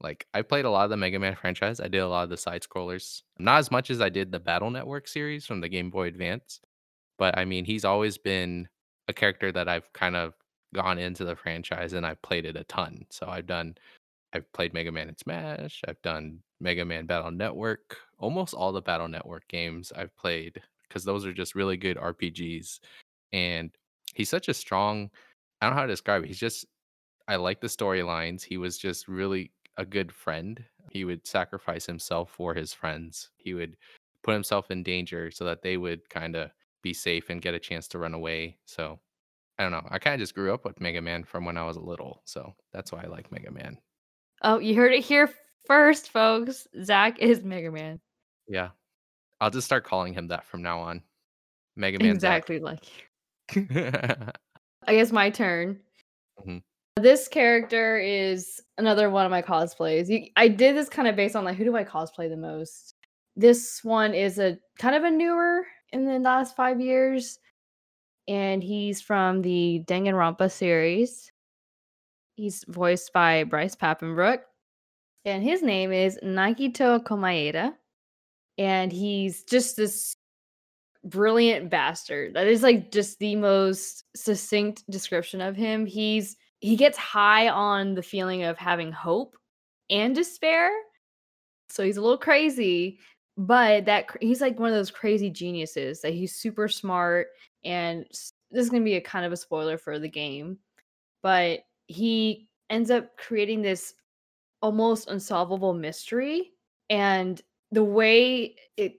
[0.00, 1.80] Like I played a lot of the Mega Man franchise.
[1.80, 4.38] I did a lot of the side scrollers, not as much as I did the
[4.38, 6.60] Battle Network series from the Game Boy Advance.
[7.18, 8.68] But I mean, he's always been
[9.08, 10.34] a character that I've kind of
[10.74, 13.06] gone into the franchise and I've played it a ton.
[13.10, 13.76] So I've done,
[14.32, 15.82] I've played Mega Man and Smash.
[15.88, 17.96] I've done Mega Man Battle Network.
[18.18, 22.80] Almost all the Battle Network games I've played because those are just really good RPGs.
[23.32, 23.70] And
[24.14, 25.10] he's such a strong.
[25.60, 26.28] I don't know how to describe it.
[26.28, 26.66] He's just.
[27.26, 28.42] I like the storylines.
[28.42, 30.62] He was just really a good friend.
[30.90, 33.30] He would sacrifice himself for his friends.
[33.36, 33.76] He would
[34.22, 36.50] put himself in danger so that they would kind of
[36.82, 38.58] be safe and get a chance to run away.
[38.66, 38.98] So
[39.58, 39.86] I don't know.
[39.90, 42.22] I kind of just grew up with Mega Man from when I was a little.
[42.24, 43.78] So that's why I like Mega Man.
[44.42, 45.32] Oh, you heard it here
[45.66, 46.66] first, folks.
[46.84, 48.00] Zach is Mega Man.
[48.48, 48.70] Yeah.
[49.40, 51.02] I'll just start calling him that from now on.
[51.76, 52.12] Mega Man.
[52.12, 52.84] Exactly like
[53.56, 54.32] I
[54.88, 55.80] guess my turn.
[56.44, 56.62] Mhm.
[56.98, 60.30] This character is another one of my cosplays.
[60.36, 62.94] I did this kind of based on like who do I cosplay the most.
[63.36, 67.38] This one is a kind of a newer in the last five years,
[68.26, 71.32] and he's from the Danganronpa series.
[72.36, 74.40] He's voiced by Bryce Papenbrook,
[75.24, 77.74] and his name is Nagito Komaeda.
[78.58, 80.16] and he's just this
[81.04, 82.34] brilliant bastard.
[82.34, 85.86] That is like just the most succinct description of him.
[85.86, 89.36] He's he gets high on the feeling of having hope
[89.90, 90.70] and despair.
[91.68, 92.98] So he's a little crazy,
[93.36, 97.28] but that he's like one of those crazy geniuses that he's super smart
[97.64, 98.04] and
[98.50, 100.58] this is going to be a kind of a spoiler for the game,
[101.22, 103.94] but he ends up creating this
[104.62, 106.52] almost unsolvable mystery
[106.90, 108.96] and the way it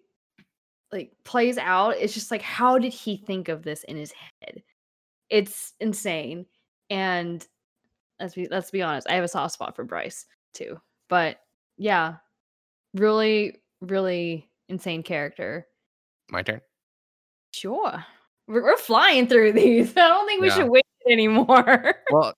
[0.92, 4.64] like plays out it's just like how did he think of this in his head
[5.30, 6.46] it's insane
[6.90, 7.48] and
[8.20, 11.40] let's be let's be honest i have a soft spot for bryce too but
[11.78, 12.16] yeah
[12.94, 15.68] really really insane character
[16.30, 16.62] My turn.
[17.52, 18.04] sure
[18.48, 20.56] we're, we're flying through these i don't think we Yeah.
[20.56, 22.34] should wait anymore Well,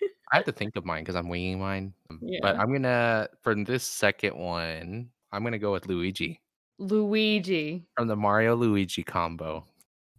[0.32, 1.94] I have to think of mine because I'm winging mine.
[2.10, 6.40] um, But I'm gonna for this second one, I'm gonna go with Luigi
[6.78, 9.64] luigi from the Mario Luigi combo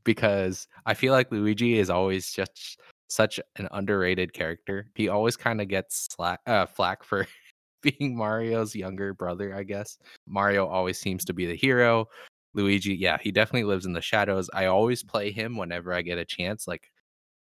[0.05, 4.87] because I feel like Luigi is always just such an underrated character.
[4.95, 7.27] He always kind of gets slack, uh, flack for
[7.81, 9.97] being Mario's younger brother, I guess.
[10.27, 12.07] Mario always seems to be the hero.
[12.53, 14.49] Luigi, yeah, he definitely lives in the shadows.
[14.53, 16.67] I always play him whenever I get a chance.
[16.67, 16.91] Like,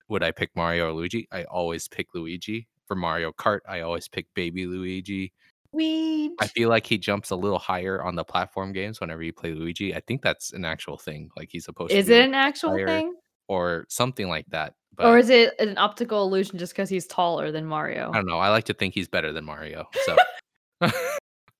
[0.08, 1.28] would I pick Mario or Luigi?
[1.30, 2.66] I always pick Luigi.
[2.86, 5.32] For Mario Kart, I always pick baby Luigi.
[5.72, 6.34] Luigi.
[6.38, 9.52] I feel like he jumps a little higher on the platform games whenever you play
[9.52, 9.94] Luigi.
[9.94, 11.30] I think that's an actual thing.
[11.36, 13.14] Like he's supposed Is to be it an actual higher thing?
[13.48, 14.74] Or something like that.
[14.96, 18.10] But Or is it an optical illusion just because he's taller than Mario?
[18.10, 18.38] I don't know.
[18.38, 19.86] I like to think he's better than Mario.
[20.04, 20.16] So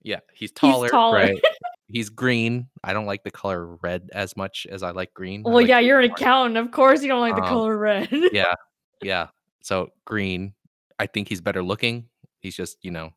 [0.03, 1.17] yeah, he's taller, he's taller.
[1.19, 1.41] right?
[1.89, 2.69] He's green.
[2.83, 5.43] I don't like the color red as much as I like green.
[5.43, 6.57] Well, like yeah, you're an accountant.
[6.57, 8.09] Of course, you don't like the Um, color red.
[8.33, 8.55] Yeah,
[9.03, 9.29] yeah.
[9.63, 10.55] So green.
[10.99, 12.09] I think he's better looking.
[12.41, 13.11] He's just, you know,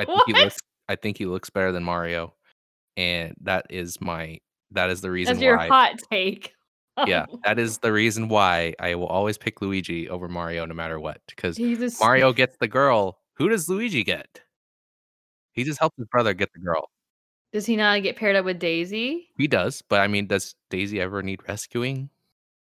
[0.00, 0.56] I think he looks
[0.88, 2.34] I think he looks better than Mario.
[2.96, 4.38] And that is my
[4.72, 6.53] that is the reason That's your why hot take.
[7.06, 11.00] Yeah, that is the reason why I will always pick Luigi over Mario no matter
[11.00, 11.20] what.
[11.28, 11.58] Because
[12.00, 13.18] Mario gets the girl.
[13.34, 14.40] Who does Luigi get?
[15.52, 16.90] He just helps his brother get the girl.
[17.52, 19.28] Does he not get paired up with Daisy?
[19.38, 22.10] He does, but I mean, does Daisy ever need rescuing?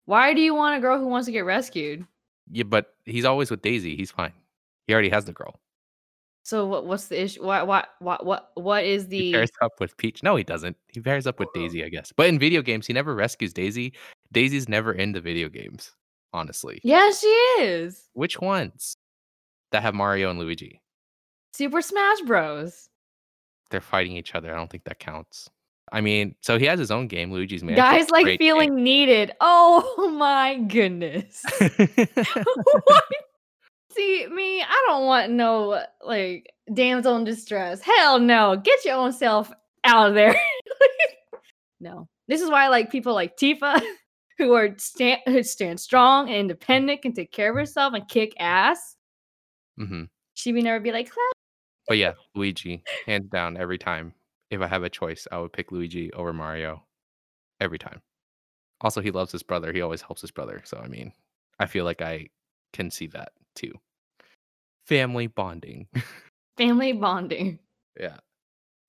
[0.06, 2.06] Why do you want a girl who wants to get rescued?
[2.50, 3.96] Yeah, but he's always with Daisy.
[3.96, 4.32] He's fine.
[4.86, 5.60] He already has the girl.
[6.44, 6.86] So what?
[6.86, 7.44] What's the issue?
[7.44, 7.62] Why?
[7.62, 7.90] What?
[7.98, 8.24] What?
[8.24, 8.52] What?
[8.54, 9.20] What is the?
[9.20, 10.22] He pairs up with Peach.
[10.22, 10.78] No, he doesn't.
[10.86, 12.10] He pairs up with Daisy, I guess.
[12.10, 13.92] But in video games, he never rescues Daisy.
[14.32, 15.92] Daisy's never in the video games,
[16.32, 16.80] honestly.
[16.84, 18.08] Yeah, she is.
[18.12, 18.96] Which ones
[19.72, 20.82] that have Mario and Luigi?
[21.52, 22.88] Super Smash Bros.
[23.70, 24.52] They're fighting each other.
[24.52, 25.48] I don't think that counts.
[25.90, 27.82] I mean, so he has his own game, Luigi's Mansion.
[27.82, 29.32] Guys like feeling needed.
[29.40, 31.44] Oh my goodness.
[32.84, 33.04] What?
[33.92, 37.80] See, me, I don't want no like damsel in distress.
[37.80, 38.56] Hell no.
[38.56, 39.50] Get your own self
[39.82, 40.38] out of there.
[41.80, 42.06] no.
[42.28, 43.82] This is why I like people like Tifa
[44.39, 48.34] who are stand who stand strong and independent, can take care of herself and kick
[48.39, 48.97] ass.
[49.76, 51.32] hmm She would never be like, "Clap."
[51.89, 54.14] But yeah, Luigi, hands down, every time.
[54.51, 56.84] If I have a choice, I would pick Luigi over Mario
[57.61, 58.01] every time.
[58.80, 59.72] Also, he loves his brother.
[59.72, 60.62] He always helps his brother.
[60.64, 61.12] So, I mean,
[61.59, 62.28] I feel like I
[62.72, 63.72] can see that too.
[64.86, 65.89] Family bonding.
[66.57, 67.59] family bonding.
[67.99, 68.16] yeah.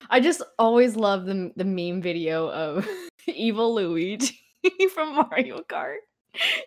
[0.08, 2.88] I just always love the the meme video of
[3.26, 4.40] evil Luigi
[4.94, 5.96] from Mario Kart.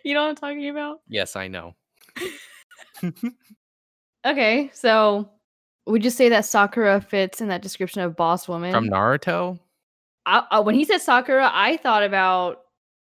[0.04, 1.00] You know what I'm talking about?
[1.08, 1.74] Yes, I know.
[4.26, 5.28] Okay, so
[5.86, 8.72] would you say that Sakura fits in that description of boss woman?
[8.72, 9.58] From Naruto,
[10.24, 12.62] I, uh, when he said Sakura, I thought about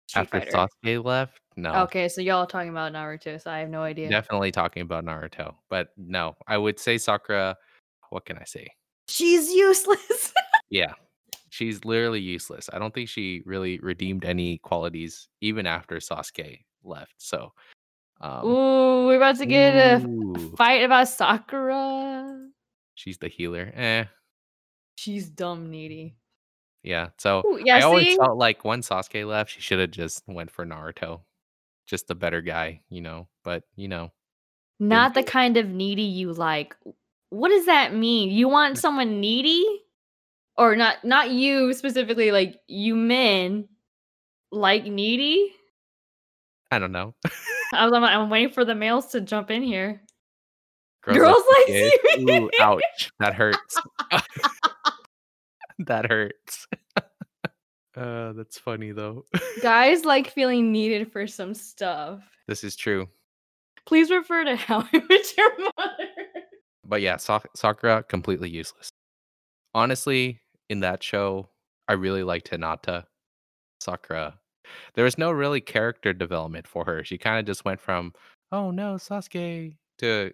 [0.08, 0.68] Street after Fighter.
[0.86, 1.84] Sasuke left, no.
[1.84, 4.10] Okay, so y'all are talking about Naruto, so I have no idea.
[4.10, 5.56] Definitely talking about Naruto.
[5.70, 7.56] But no, I would say Sakura.
[8.10, 8.68] What can I say?
[9.08, 10.34] She's useless.
[10.72, 10.94] Yeah.
[11.56, 12.70] She's literally useless.
[12.74, 17.14] I don't think she really redeemed any qualities even after Sasuke left.
[17.18, 17.54] So,
[18.20, 20.00] um, Ooh, we're about to get a
[20.58, 22.50] fight about Sakura.
[22.96, 23.72] she's the healer.
[23.74, 24.04] Eh,
[24.98, 26.18] She's dumb needy.
[26.84, 27.12] yeah.
[27.20, 30.52] So Ooh, yeah, I always felt like when Sasuke left, she should have just went
[30.52, 31.22] for Naruto,
[31.88, 33.30] just the better guy, you know.
[33.46, 34.12] But you know,
[34.82, 36.76] Not the kind of needy you like.
[37.30, 38.30] What does that mean?
[38.32, 39.64] You want someone needy?
[40.58, 43.68] Or not not you specifically, like you men
[44.52, 45.54] like needy?
[46.72, 47.14] I don't know.
[47.74, 50.02] I was I'm, I'm waiting for the males to jump in here.
[51.04, 52.30] Girls, Girls like seaweed.
[52.42, 53.12] Ooh, ouch!
[53.20, 53.82] That hurts.
[55.80, 56.68] that hurts.
[57.96, 59.26] uh, that's funny though.
[59.62, 62.22] Guys like feeling needed for some stuff.
[62.48, 63.08] this is true.
[63.86, 66.10] Please refer to how I met your mother.
[66.84, 68.90] But yeah, Sa- Sakura completely useless.
[69.76, 70.40] Honestly,
[70.70, 71.50] in that show,
[71.88, 73.06] I really liked Hinata.
[73.82, 74.40] Sakura.
[74.96, 77.04] There was no really character development for her.
[77.04, 78.14] She kinda just went from,
[78.52, 80.34] "Oh, no, Sasuke," to,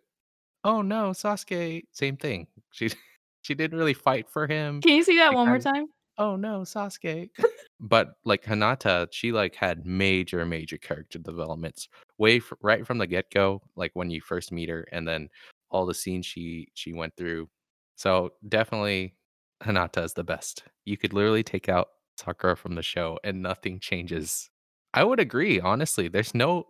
[0.65, 2.47] "Oh, no, Sasuke." Same thing.
[2.71, 2.89] She
[3.43, 4.84] she didn't really fight for him.
[4.84, 5.88] Can you see that She one more kinda time?
[6.17, 7.29] "Oh, no, Sasuke."
[7.79, 13.07] But, like, Hinata, she, like, had major, major character developments way f right from the
[13.07, 15.29] get-go, like, when you first meet her, and then
[15.71, 17.49] all the scenes she she went through.
[17.95, 19.15] So, definitely,
[19.64, 20.64] Hinata is the best.
[20.86, 24.49] You could literally take out Sakura from the show, and nothing changes.
[24.93, 26.07] I would agree, honestly.
[26.07, 26.68] There's no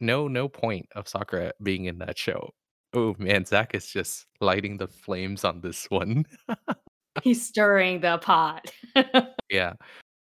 [0.00, 2.50] no no point of Sakura being in that show.
[2.92, 6.24] Oh, man, Zach is just lighting the flames on this one.
[7.22, 8.70] He's stirring the pot.
[9.50, 9.74] Yeah.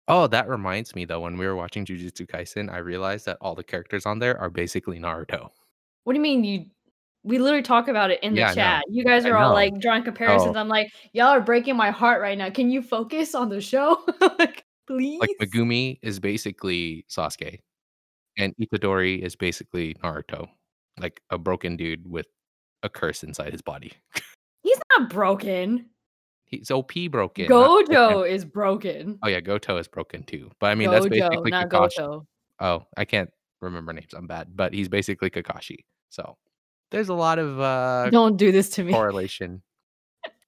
[0.08, 3.54] Oh, that reminds me, though, when we were watching Jujutsu Kaisen, I realized that all
[3.54, 5.50] the characters on there are basically Naruto.
[6.04, 6.66] What do you mean you
[7.22, 8.84] we literally talk about it in the Yeah, chat.
[8.88, 10.04] You guys are all, like, drawing Oh.
[10.04, 10.56] comparisons.
[10.56, 12.50] I'm like, "Y'all are breaking my heart right now.
[12.50, 13.98] Can you focus on the show?
[14.38, 17.60] Like, please?" Like, Megumi is basically Sasuke,
[18.38, 20.48] and Itadori is basically Naruto,
[20.98, 22.26] like, a broken dude with
[22.82, 23.92] a curse inside his body.
[24.62, 25.86] He's not broken.
[26.46, 27.46] He's OP broken.
[27.46, 29.18] Gojo is broken.
[29.22, 31.96] Oh, yeah, Goto is broken too, but, I mean, that's basically not Kakashi.
[31.98, 32.26] Goto.
[32.60, 35.84] Oh, I can't remember names, I'm bad, but he's basically Kakashi.
[36.08, 36.36] So,
[36.90, 38.92] there's a lot of, uh, Don't do this to me.
[38.92, 39.62] correlation.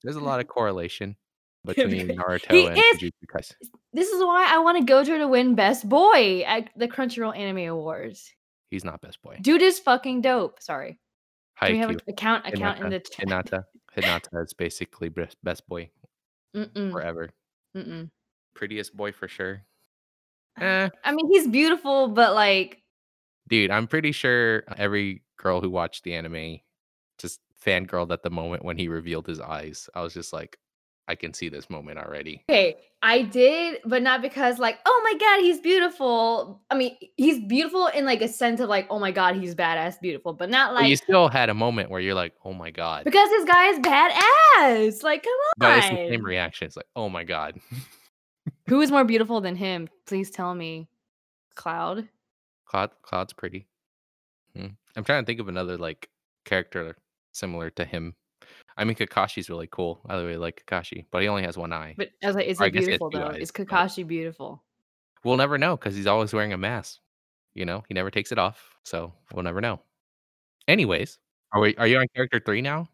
[0.03, 1.17] There's a lot of correlation
[1.65, 3.55] between He Naruto and is Jujutsu Kaisen.
[3.93, 7.69] This is why I want to Gojo to win best boy at the Crunchyroll Anime
[7.69, 8.33] Awards.
[8.71, 9.39] He's not best boy.
[9.41, 10.61] Dude is fucking dope.
[10.61, 10.99] Sorry.
[11.61, 12.01] Can we have Haikyuu.
[12.09, 13.27] a account account in the chat?
[13.29, 13.65] Hinata
[13.97, 15.91] Hinata is basically best best boy
[16.57, 16.91] Mm-mm.
[16.91, 17.29] forever.
[17.77, 18.11] Mm-mm.
[18.55, 19.63] Prettiest boy for sure.
[20.61, 22.83] Eh, I mean, he's beautiful, but, like
[23.49, 26.61] dude, I'm pretty sure every girl who watched the anime
[27.19, 29.91] just fangirled at the moment when he revealed his eyes.
[29.95, 30.59] I was just like,
[31.09, 35.19] "I can see this moment already." Okay, I did, but not because, like, "Oh my
[35.19, 39.11] god, he's beautiful." I mean, he's beautiful in, like, a sense of, like, "Oh my
[39.11, 42.35] god, he's badass beautiful," but not But you still had a moment where you're like,
[42.45, 45.03] "Oh my god." because this guy is badass.
[45.03, 46.67] Like, come But it's the same reaction.
[46.67, 47.61] It's like, "Oh my god."
[48.69, 49.89] Who is more beautiful than him?
[50.07, 50.89] Please tell me.
[51.55, 52.09] Cloud?
[52.65, 53.67] Cloud Cloud's pretty.
[54.57, 54.67] Hmm.
[54.97, 56.11] I'm trying to think of another, like,
[56.45, 56.97] character
[57.33, 58.15] similar to him.
[58.77, 60.03] I mean, Kakashi's really cool.
[60.09, 61.99] I really like Kakashi, but he only has 1 eye.
[61.99, 63.37] But I was like, is Or he I guess he has beautiful though?
[63.37, 64.65] eyes, Is but Kakashi beautiful?
[65.25, 67.01] We'll never know because he's always wearing a mask.
[67.55, 69.81] You know, he never takes it off, so we'll never know.
[70.69, 71.19] Anyways,
[71.53, 72.89] are we are you on character 3 now?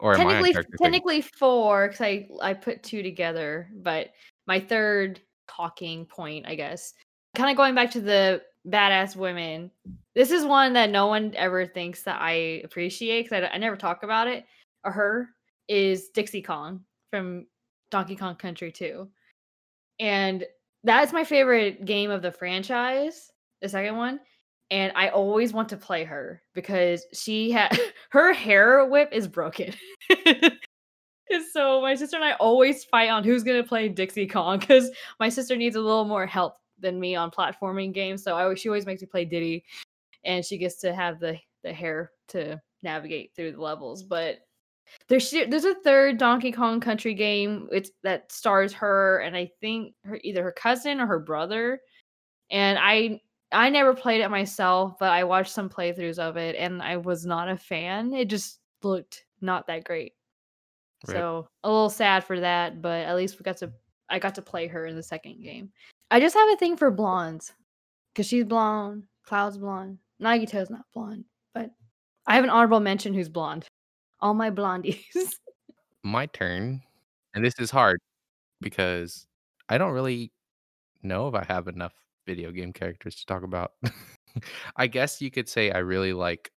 [0.00, 1.04] Or am I on Technically character 3?
[1.04, 4.12] technically 4 'cause I I put 2 together, but
[4.46, 6.94] my 3rd talking point, I guess,
[7.36, 9.70] kinda going back to the badass women.
[10.14, 13.76] This is one that no one ever thinks that I appreciate 'cause I I never
[13.76, 14.44] talk about it
[14.84, 15.30] or her,
[15.68, 17.46] is Dixie Kong from
[17.90, 19.10] Donkey Kong Country 2.
[20.00, 20.46] And
[20.84, 23.30] that's my favorite game of the franchise,
[23.62, 24.20] the 2nd one,
[24.70, 27.70] and I always want to play her because she had
[28.12, 29.74] her hair whip is broken.
[31.52, 34.90] So my sister and I always fight on who's gonna play Dixie Kong because
[35.20, 38.60] my sister needs a little more help than me on platforming games, so I always
[38.60, 39.64] she always makes me play Diddy,
[40.24, 44.38] and she gets to have the the hair to navigate through the levels, but
[45.08, 49.94] there's there's a 3rd Donkey Kong Country game, it's that stars her and I think
[50.04, 51.80] her either her cousin or her brother,
[52.50, 53.20] and I
[53.52, 57.26] I never played it myself, but I watched some playthroughs of it, and I was
[57.26, 58.12] not a fan.
[58.14, 60.12] It just looked not that great.
[61.08, 61.16] Rip.
[61.16, 63.72] So, a little sad for that, but at least we got to
[64.10, 65.70] I got to play her in the 2nd game.
[66.10, 67.52] I just have a thing for blondes
[68.12, 71.70] because she's blonde, Cloud's blonde, Nagito's not blonde, but
[72.26, 73.66] I have an honorable mention who's blonde.
[74.20, 75.04] All my blondies.
[76.02, 76.82] My turn,
[77.34, 78.00] and this is hard
[78.62, 79.26] because
[79.68, 80.32] I don't really
[81.02, 81.92] know if I have enough
[82.26, 83.72] video game characters to talk about.
[84.76, 86.50] I guess you could say I really like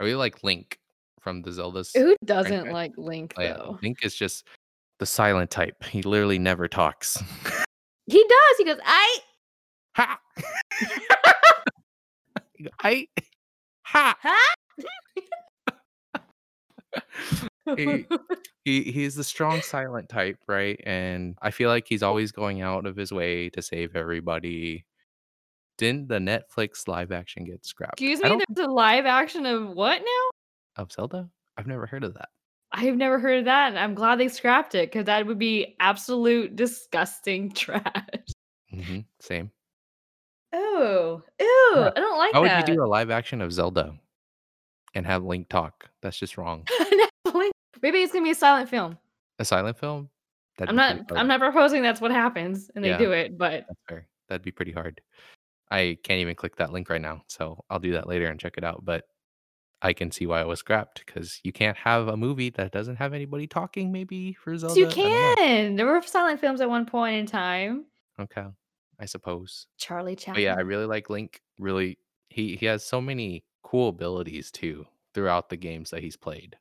[0.00, 0.78] I really like Link
[1.20, 2.72] from the Zelda's Who doesn't franchise.
[2.72, 3.78] like Link, Oh, though?
[3.82, 4.46] Link is just
[4.98, 5.82] the silent type.
[5.84, 7.22] He literally never talks.
[8.08, 9.18] He does, he goes, "I"
[9.96, 10.20] "Ha!"
[12.84, 13.08] "I
[13.82, 14.14] ha!"
[17.76, 18.06] He
[18.64, 20.80] he he's the strong silent type, right?
[20.86, 24.84] And I feel like he's always going out of his way to save everybody.
[25.78, 28.00] Didn't the Netflix live action get scrapped?
[28.00, 30.82] Excuse me, there's a live action of what now?
[30.82, 31.28] Of Zelda?
[31.56, 32.28] I've never heard of that.
[32.72, 35.76] I've never heard of that, and I'm glad they scrapped it because that would be
[35.80, 37.82] absolute disgusting trash.
[38.72, 39.50] Mhm, same.
[40.52, 41.90] Oh, ew, Yeah.
[41.96, 43.94] I don't like How would you do a live action of Zelda
[44.94, 45.88] and have Link talk?
[46.02, 46.66] That's just wrong.
[47.82, 48.98] Maybe it's gonna be a silent film.
[49.38, 50.08] A silent film?
[50.56, 51.12] That'd I'm not.
[51.14, 52.98] I'm not proposing that's what happens, and they Yeah.
[52.98, 53.36] do it.
[53.36, 54.08] But That's fair.
[54.28, 55.00] That'd be pretty hard.
[55.70, 58.54] I can't even click that link right now, so I'll do that later and check
[58.56, 58.84] it out.
[58.84, 59.04] But
[59.82, 62.96] I can see why it was scrapped because you can't have a movie that doesn't
[62.96, 63.92] have anybody talking.
[63.92, 65.34] Maybe for Zelda, you I don't know.
[65.36, 65.76] can.
[65.76, 67.84] There were silent films at one point in time.
[68.18, 68.46] Okay,
[68.98, 69.66] I suppose.
[69.76, 71.42] Charlie But yeah, I really like Link.
[71.58, 71.98] Really,
[72.30, 76.56] he he has so many cool abilities too throughout the games that he's played.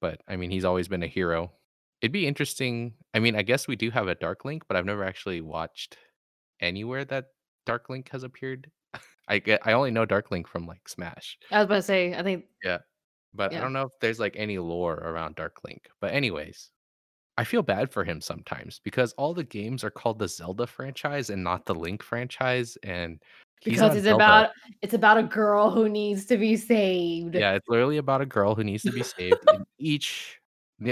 [0.00, 1.52] But I mean, he's always been a hero.
[2.02, 2.94] It'd be interesting.
[3.14, 5.96] I mean, I guess we do have a Dark Link, but I've never actually watched
[6.60, 7.28] anywhere that
[7.66, 8.70] Dark Link has appeared.
[9.30, 9.60] I get.
[9.64, 11.38] I only know Dark Link from like Smash.
[11.52, 12.14] I was about to say.
[12.14, 12.44] I think.
[12.64, 12.78] Yeah,
[13.32, 15.88] but I don't know if there's like any lore around Dark Link.
[16.00, 16.70] But anyways,
[17.38, 21.30] I feel bad for him sometimes because all the games are called the Zelda franchise
[21.30, 23.22] and not the Link franchise, and
[23.64, 24.16] Because it's Zelda.
[24.16, 24.50] about
[24.82, 27.36] it's about a girl who needs to be saved.
[27.36, 29.38] Yeah, it's literally about a girl who needs to be saved.
[29.54, 30.40] in each,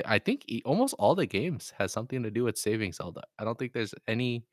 [0.04, 3.22] I think almost all the games has something to do with saving Zelda.
[3.38, 4.44] I don't think there's any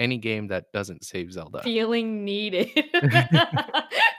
[0.00, 1.62] any game that doesn't save Zelda.
[1.62, 2.70] Feeling needed.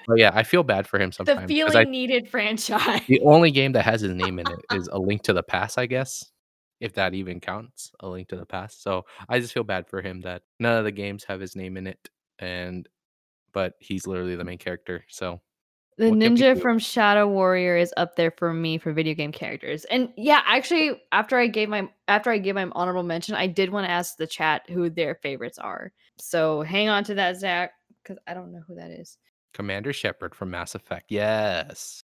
[0.08, 3.02] But yeah, I feel bad for him the sometimes because feeling I needed franchise.
[3.08, 5.78] the only game that has his name in it is A Link to the Past,
[5.78, 6.32] I guess,
[6.80, 7.92] if that even counts.
[8.00, 8.84] A Link to the Past.
[8.84, 11.78] So I just feel bad for him that none of the games have his name
[11.78, 12.10] in it,
[12.40, 12.88] and
[13.54, 15.06] but he's literally the main character.
[15.08, 15.42] So
[16.02, 19.86] The What ninja from Shadow Warrior is up there for me for video game characters.
[19.86, 23.70] And yeah, actually, after I gave my after I gave my honorable mention, I did
[23.70, 25.94] want to ask the chat who their favorites are.
[26.18, 29.20] So hang on to that, Zach, because I don't know who that is.
[29.54, 31.06] Commander Shepard from Mass Effect.
[31.10, 32.04] Yes.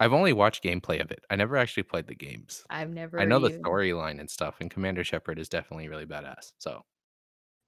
[0.00, 1.20] I've only watched gameplay of it.
[1.30, 2.64] I never actually played the games.
[2.70, 3.20] I've never.
[3.20, 6.50] I know the storyline and stuff, and Commander Shepard is definitely really badass.
[6.58, 6.82] So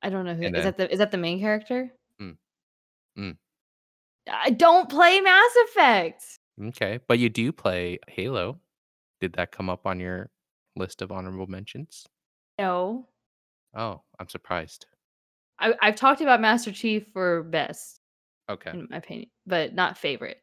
[0.03, 0.79] I don't know who And is that.
[0.79, 1.93] The is that the main character?
[2.21, 2.39] Mm.
[3.17, 3.37] Mm.
[4.31, 6.25] I don't play Mass Effect.
[6.69, 8.59] okay, but you do play Halo.
[9.21, 10.31] Did that come up on your
[10.77, 12.07] list of honorable mentions?
[12.59, 13.07] No,
[13.77, 14.87] Oh, I'm surprised.
[15.59, 17.99] I, I've talked about Master Chief for best
[18.51, 20.39] Okay, in my opinion, but not favorite.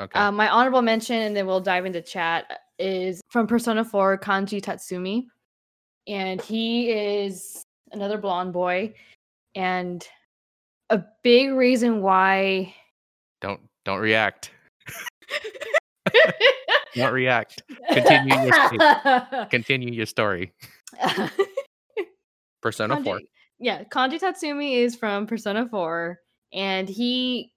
[0.00, 0.18] okay.
[0.18, 4.60] Um, my honorable mention, and then we'll dive into chat, is from Persona 4, Kanji
[4.60, 5.26] Tatsumi.
[6.08, 7.62] And he is
[7.92, 8.94] another blonde boy.
[9.54, 10.06] And
[10.90, 12.74] a big reason why.
[13.44, 14.50] Don't don't react.
[16.94, 17.62] Don't react.
[17.92, 19.46] Continue your story.
[19.50, 20.52] Continue your story.
[22.62, 23.20] Persona Four.
[23.58, 26.18] Yeah, Kanji Tatsumi is from Persona 4,
[26.54, 27.52] and he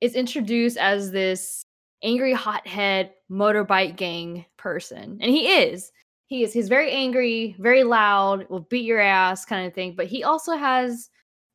[0.00, 1.62] is introduced as this
[2.02, 5.18] angry hothead motorbike gang person.
[5.20, 5.92] And he is.
[6.26, 6.52] He is.
[6.52, 10.56] He's very angry, very loud, will beat your ass kind of thing, but he also
[10.56, 11.10] has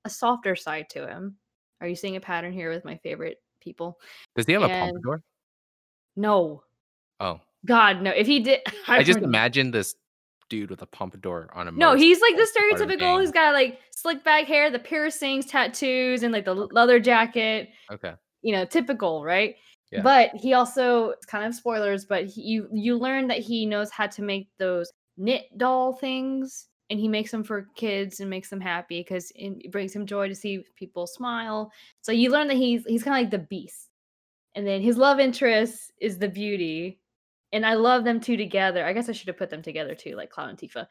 [0.05, 1.35] a softer side to him.
[1.81, 3.99] Are you seeing a pattern here with my favorite people?
[4.35, 5.23] Does he have a pompadour?
[6.15, 6.63] No.
[7.19, 8.11] Oh, God, no.
[8.11, 9.95] If he did I just would- imagine this
[10.49, 11.77] dude with a pompadour on him.
[11.77, 13.21] No, he's like the motorcycle, part of a stereotypical.
[13.21, 17.69] He's got like slick back hair, the piercings, tattoos, and like the leather jacket.
[17.91, 18.13] Okay.
[18.41, 19.55] You know, typical, right?
[19.91, 20.01] Yeah.
[20.01, 23.91] But he also it's kind of spoilers, but he, you you learn that he knows
[23.91, 28.51] how to make those knit doll things, and he makes them for kids and makes
[28.51, 31.71] them happy because it brings him joy to see people smile.
[32.01, 33.89] So you learn that he's he's kind of like the beast,
[34.53, 36.99] and then his love interest is the beauty,
[37.51, 38.85] and I love them two together.
[38.85, 40.85] I guess I should have put them together too, like Cloud and Tifa.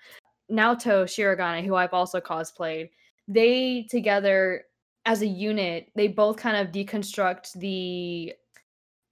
[0.51, 2.91] Naoto Shirogane, who I've also cosplayed,
[3.29, 4.65] they together
[5.07, 8.35] as a unit, they both kind of deconstruct the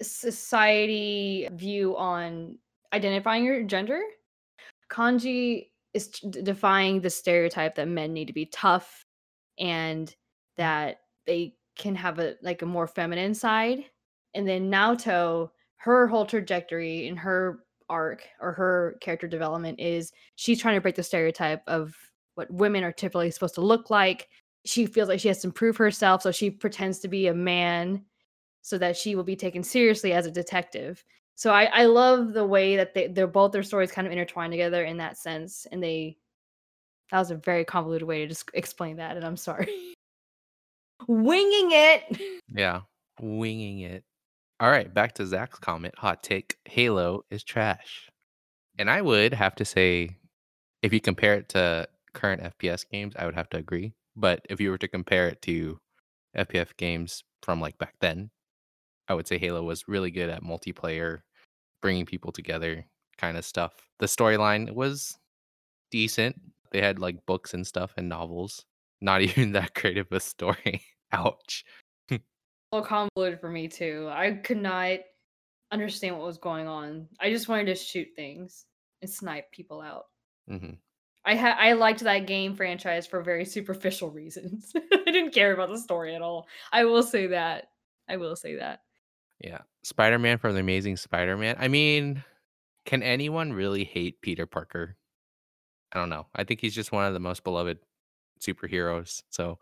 [0.03, 2.59] society view on
[2.93, 4.01] identifying your gender.
[4.91, 9.05] Kanji is defying the stereotype that men need to be tough
[9.59, 10.15] and
[10.57, 13.85] that they can have a like a more feminine side.
[14.35, 20.61] And then Naoto, her whole trajectory in her arc or her character development is she's
[20.61, 21.95] trying to break the stereotype of
[22.35, 24.29] what women are typically supposed to look like.
[24.65, 28.05] She feels like she has to improve herself, so she pretends to be a man
[28.63, 31.03] so that she will be taken seriously as a detective.
[31.41, 34.53] So I, I love the way that they, they're both their stories kind of intertwined
[34.53, 35.67] together in that sense.
[35.73, 36.19] And they
[37.11, 39.95] that was a very convoluted way to just explain that, and I'm sorry.
[41.09, 42.21] Winging it.
[42.47, 42.83] Yeah,
[43.23, 44.05] winging it.
[44.61, 45.95] All right, back to Zach's comment.
[45.97, 48.11] Hot take: Halo is trash,
[48.79, 50.11] and I would have to say,
[50.83, 53.95] if you compare it to current FPS games, I would have to agree.
[54.15, 55.79] But if you were to compare it to
[56.37, 58.31] FPS games from like back then,
[59.09, 61.23] I would say Halo was really good at multiplayer,
[61.81, 62.85] bringing people together,
[63.19, 63.73] kind of stuff.
[63.99, 65.19] The storyline was
[65.91, 66.41] decent.
[66.73, 68.65] They had like books and stuff and novels.
[69.01, 70.83] Not even that great of a story.
[71.13, 71.65] Ouch.
[72.11, 72.19] A
[72.77, 74.09] little convoluted for me too.
[74.13, 75.01] I could not
[75.73, 77.09] understand what was going on.
[77.19, 78.65] I just wanted to shoot things
[79.03, 80.05] and snipe people out.
[80.49, 80.75] hmm
[81.25, 84.73] I ha I liked that game franchise for very superficial reasons.
[84.93, 86.47] I didn't care about the story at all.
[86.73, 87.69] I will say that.
[88.09, 88.81] I will say that.
[89.39, 89.61] Yeah.
[89.83, 91.57] Spider-Man from The Amazing Spider-Man.
[91.59, 92.23] I mean,
[92.87, 94.97] can anyone really hate Peter Parker?
[95.93, 96.27] I don't know.
[96.35, 97.79] I think he's just one of the most beloved
[98.41, 99.23] superheroes.
[99.31, 99.59] So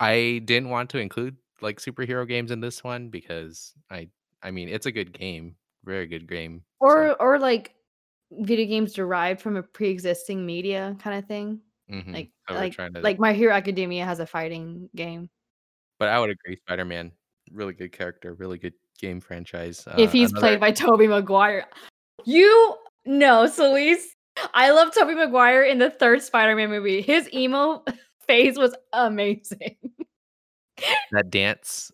[0.00, 4.08] I didn't want to include like superhero games in this one because I
[4.42, 5.56] I mean it's a good game.
[5.84, 6.62] Very good game.
[6.82, 7.74] So Or or like
[8.32, 11.60] video games derived from a pre-existing media kind of thing.
[11.90, 12.12] mhm.
[12.12, 15.30] Like So like trying to like My Hero Academia has a fighting game.
[15.98, 17.12] but I would agree Spider-Man,
[17.52, 19.84] really good character, really good game franchise.
[19.98, 21.66] If Uh he's another played by Tobey Maguire.
[22.24, 24.08] You know, Celeste,
[24.54, 27.02] I love Tobey Maguire in the 3rd Spider-Man movie.
[27.02, 27.84] His emo
[28.26, 29.76] phase was amazing.
[31.12, 31.90] that dance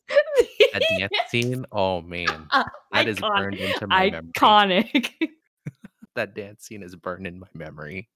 [0.73, 4.33] that dance scene, oh man, Uh, that is icon burned into my memory.
[4.37, 5.13] iconic.
[6.15, 8.09] That dance scene is burned in my memory.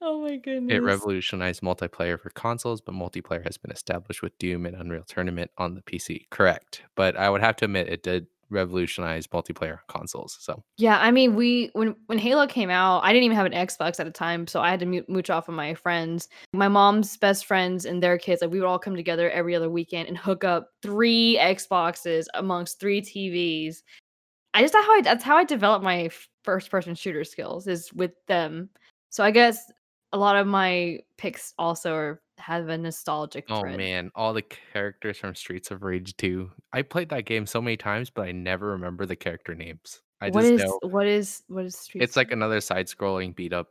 [0.00, 0.74] Oh my goodness.
[0.76, 5.50] It revolutionized multiplayer for consoles, but multiplayer has been established with Doom and Unreal Tournament
[5.58, 6.26] on the PC.
[6.30, 6.82] Correct.
[6.96, 10.36] But I would have to admit it did revolutionize multiplayer consoles.
[10.40, 13.52] So Yeah, I mean, we when when Halo came out, I didn't even have an
[13.52, 16.28] Xbox at the time, so I had to mu mooch off of my friends.
[16.52, 19.70] My mom's best friends and their kids, like, we would all come together every other
[19.70, 23.82] weekend and hook up 3 Xboxes amongst 3 TVs.
[24.54, 26.10] I just that's how I that's how I developed my
[26.44, 28.70] first person shooter skills is with them.
[29.10, 29.70] So I guess
[30.12, 33.76] a lot of my picks also are have a nostalgic Oh thread.
[33.76, 36.50] man, all the characters from Streets of Rage 2.
[36.72, 40.02] I played that game so many times, but I never remember the character names.
[40.20, 43.52] I What just is know what is what is it's Streets like another side-scrolling beat
[43.52, 43.68] up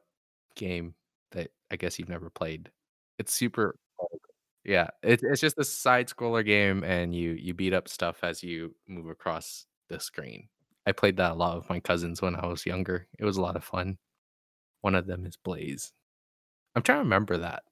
[0.55, 0.93] game
[1.31, 2.71] that I guess you've never played.
[3.19, 3.77] It's super.
[4.63, 8.43] Yeah, it's it's just a side scroller game and you you beat up stuff as
[8.43, 10.49] you move across the screen.
[10.87, 13.07] I played that a lot with my cousins when I was younger.
[13.19, 13.97] It was a lot of fun.
[14.81, 15.93] One of them is Blaze.
[16.75, 17.63] I'm trying to remember that.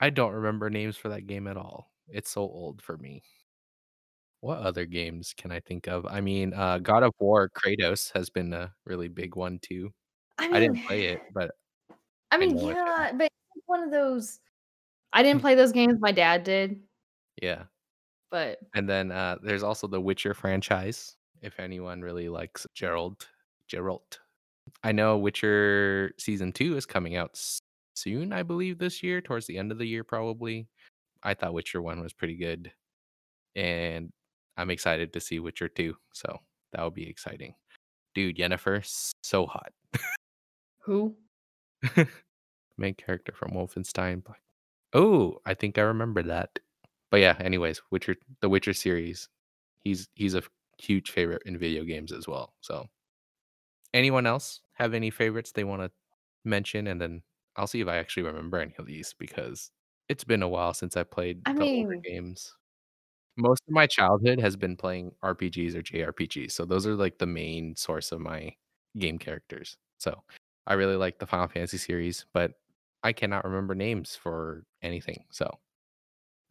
[0.00, 1.92] I don't remember names for that game at all.
[2.08, 3.22] It's so old for me.
[4.40, 6.06] What other games can I think of?
[6.06, 9.92] I mean, uh, God of War Kratos has been a really big one too.
[10.38, 11.52] I I didn't play it, but
[12.30, 13.04] I I mean, know it's good.
[13.04, 13.30] yeah, but
[13.66, 14.40] one of those
[15.12, 16.82] I didn't play those games, my dad did,
[17.40, 17.66] Yeah.
[18.30, 23.28] but And then, uh, there's also the Witcher franchise, if anyone really likes Gerald,
[23.70, 24.18] Geralt.
[24.84, 27.36] I know Witcher season 2 is coming out
[27.98, 30.68] soon, I believe, this year, towards the end of the year, probably.
[31.22, 32.72] I thought Witcher 1 was pretty good,
[33.56, 34.12] and
[34.56, 36.38] I'm excited to see Witcher 2, so
[36.72, 37.54] that would be exciting.
[38.14, 38.82] Dude, Yennefer,
[39.22, 39.72] so hot.
[40.80, 41.16] Who?
[42.78, 44.40] Main character from Wolfenstein Black
[44.94, 46.58] Oh, I think I remember that.
[47.10, 49.28] But yeah, anyways, Witcher the Witcher series,
[49.80, 50.42] he's he's a
[50.78, 52.86] huge favorite in video games as well, so
[53.94, 55.90] anyone else have any favorites they wanna
[56.44, 56.86] mention?
[56.86, 57.22] And then
[57.58, 59.70] I'll see if I actually remember any of these because
[60.08, 62.54] it's been a while since I played I the older games.
[63.36, 67.26] Most of my childhood has been playing RPGs or JRPGs, so those are, like, the
[67.26, 68.54] main source of my
[68.98, 69.76] game characters.
[69.98, 70.22] So,
[70.66, 72.54] I really like the Final Fantasy series, but
[73.04, 75.50] I cannot remember names for anything, so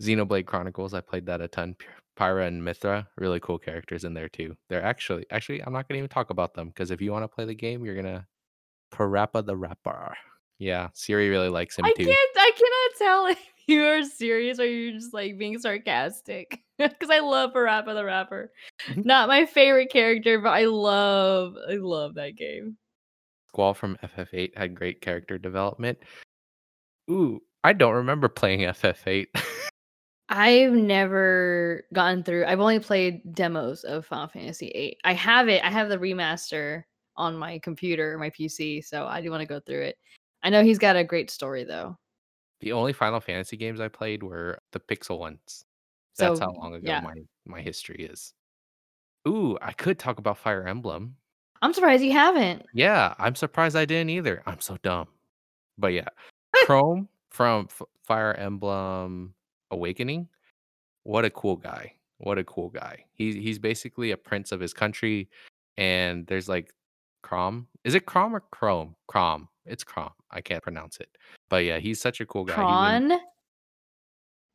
[0.01, 1.75] Xenoblade Chronicles, I played that a ton.
[2.17, 4.55] Pyra and Mythra, really cool characters in there too.
[4.69, 7.45] They're actually actually, I'm not gonna even talk about them because if you wanna play
[7.45, 8.27] the game, you're gonna
[8.93, 10.17] Parappa the Rapper.
[10.59, 12.05] Yeah, Siri really likes him I too.
[12.05, 16.61] can't I cannot tell if you're serious or you're just, like, being sarcastic.
[16.79, 18.51] Because I love Parappa the Rapper.
[18.89, 19.03] Mhm.
[19.03, 22.77] Not my favorite character, but I love I love that game.
[23.47, 25.97] Squall from FF8 had great character development.
[27.09, 29.25] Ooh, I don't remember playing FF8.
[30.29, 34.97] I've never gotten through I've only played demos of Final Fantasy VIII.
[35.03, 36.83] I have it I have the remaster
[37.15, 39.97] on my computer, my PC, so I do wanna go through it.
[40.47, 41.97] I know he's got a great story though.
[42.61, 45.65] The only Final Fantasy games I played were the Pixel ones.
[46.17, 47.01] That's So, how long ago yeah.
[47.01, 48.33] my my history is.
[49.27, 51.17] Ooh, I could talk about Fire Emblem.
[51.61, 52.65] I'm surprised you haven't.
[52.73, 54.41] Yeah, I'm surprised I didn't either.
[54.45, 55.09] I'm so dumb.
[55.77, 56.07] But yeah,
[56.65, 59.33] Chrome from F Fire Emblem
[59.71, 60.29] Awakening,
[61.03, 61.91] what a cool guy.
[62.19, 63.03] What a cool guy.
[63.15, 65.29] He's he's basically a prince of his country,
[65.75, 66.73] and there's, like,
[67.21, 68.95] Chrom Is it Chrom or Chrome?
[69.11, 69.49] Chrom.
[69.67, 70.11] It's Crom.
[70.31, 71.17] I can't pronounce it.
[71.49, 72.65] But yeah, he's such a cool guy.
[72.65, 73.03] He went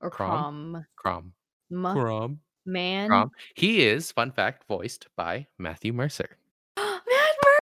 [0.00, 0.46] Or Chrom?
[0.46, 0.86] Crom?
[0.98, 1.32] Chrom.
[1.70, 2.38] M Chrom.
[2.66, 3.10] man?
[3.10, 3.30] Chrom.
[3.56, 6.38] He is, fun fact, voiced by Matthew Mercer.
[6.76, 7.02] Matt
[7.44, 7.58] Mer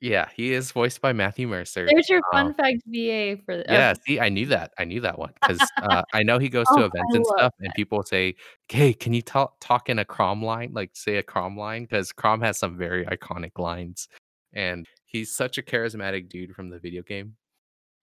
[0.00, 1.86] Yeah, he is voiced by Matthew Mercer.
[1.86, 4.72] There's your Um fun fact VA for the Yeah, see, I knew that.
[4.78, 7.24] I knew that one 'cause, uh, I know he goes to Oh, events I and
[7.26, 8.34] love stuff, and people say,
[8.68, 12.12] "Hey, can you talk talk in a Crom line?" Like, say a Crom line?" Because
[12.12, 14.08] Crom has some very iconic lines,
[14.52, 17.36] and he's such a charismatic dude from the video game.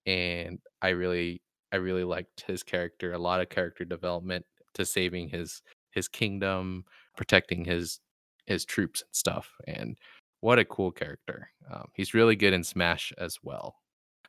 [0.05, 1.41] and I really
[1.71, 4.45] I really liked his character, a lot of character development
[4.75, 6.85] to saving his his kingdom,
[7.17, 7.99] protecting his
[8.45, 9.97] his troops and stuff, and
[10.41, 11.51] what a cool character.
[11.71, 13.75] Um, he's really good in Smash as well.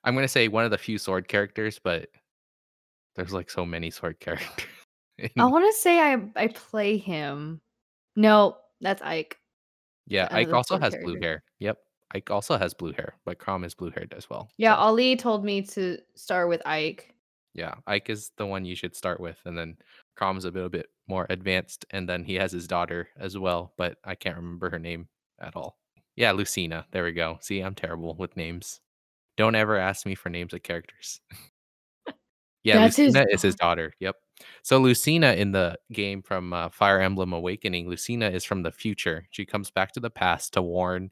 [0.05, 2.09] I'm gonna say one of the few sword characters, but
[3.17, 4.67] there's like so many sword characters.
[5.39, 7.61] I want to say I I play him.
[8.17, 9.39] No, that's Ike.
[10.07, 11.43] yeah, Ike also has blue hair.
[11.61, 11.79] Yep,
[12.13, 14.51] Ike also has blue hair, but Chrom is blue haired as well.
[14.57, 17.15] Yeah, so- Ali told me to start with Ike.
[17.55, 19.77] Yeah, Ike is the one you should start with, and then
[20.19, 23.99] Chrom's a little bit more advanced, and then he has his daughter as well, but
[24.05, 25.09] I can't remember her name
[25.41, 25.77] at all.
[26.17, 26.87] Yeah, Lucina.
[26.93, 27.39] There we go.
[27.41, 28.81] See, I'm terrible with names.
[29.37, 31.21] Don't ever ask me for names of characters.
[32.63, 33.93] yeah, That's his Lucina is his daughter.
[34.01, 34.17] Yep.
[34.63, 39.27] So Lucina in the game from uh, Fire Emblem Awakening, Lucina is from the future.
[39.31, 41.11] She comes back to the past to warn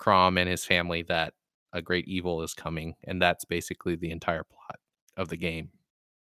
[0.00, 1.34] Chrom and his family that
[1.72, 4.78] a great evil is coming, and that's basically the entire plot
[5.16, 5.70] of the game.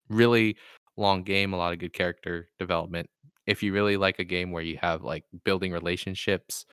[0.09, 0.57] Really
[0.97, 3.09] long game, a lot of good character development.
[3.47, 6.65] If you really like a game where you have like building relationships,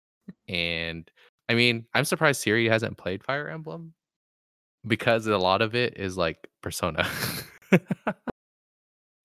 [0.48, 1.10] and
[1.48, 3.94] I mean, I'm surprised Siri hasn't played Fire Emblem
[4.86, 7.08] because a lot of it is like Persona.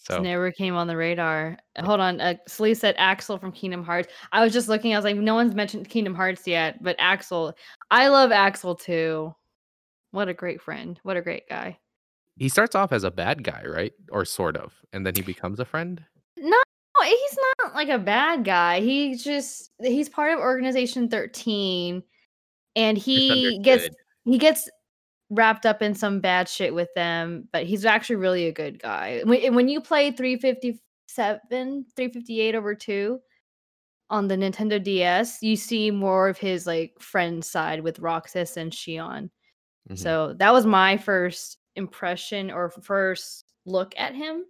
[0.04, 0.20] So.
[0.20, 1.58] Never came on the radar.
[1.80, 2.20] Hold on.
[2.20, 4.10] Uh, Slee said Axel from Kingdom Hearts.
[4.34, 4.94] I was just looking.
[4.94, 7.56] I was like, no one's mentioned Kingdom Hearts yet, but Axel.
[7.90, 9.34] I love Axel too.
[10.12, 11.00] What a great friend.
[11.04, 11.80] What a great guy.
[12.36, 13.94] he starts off as a bad guy, right?
[14.12, 16.04] Or sort of, and then he becomes a friend.
[16.38, 16.62] No,
[17.04, 18.82] he's not like a bad guy.
[18.82, 22.04] He just he's part of Organization 13
[22.76, 23.88] and he gets
[24.26, 24.70] he gets
[25.34, 29.22] wrapped up in some bad shit with them, but he's actually really a good guy.
[29.26, 33.20] When, when you play 357, 358 over 2
[34.10, 38.72] on the Nintendo DS, you see more of his like friend side with Roxas and
[38.72, 39.30] Xion.
[39.90, 39.98] Mhm.
[39.98, 44.46] So that was my first impression or first look at him.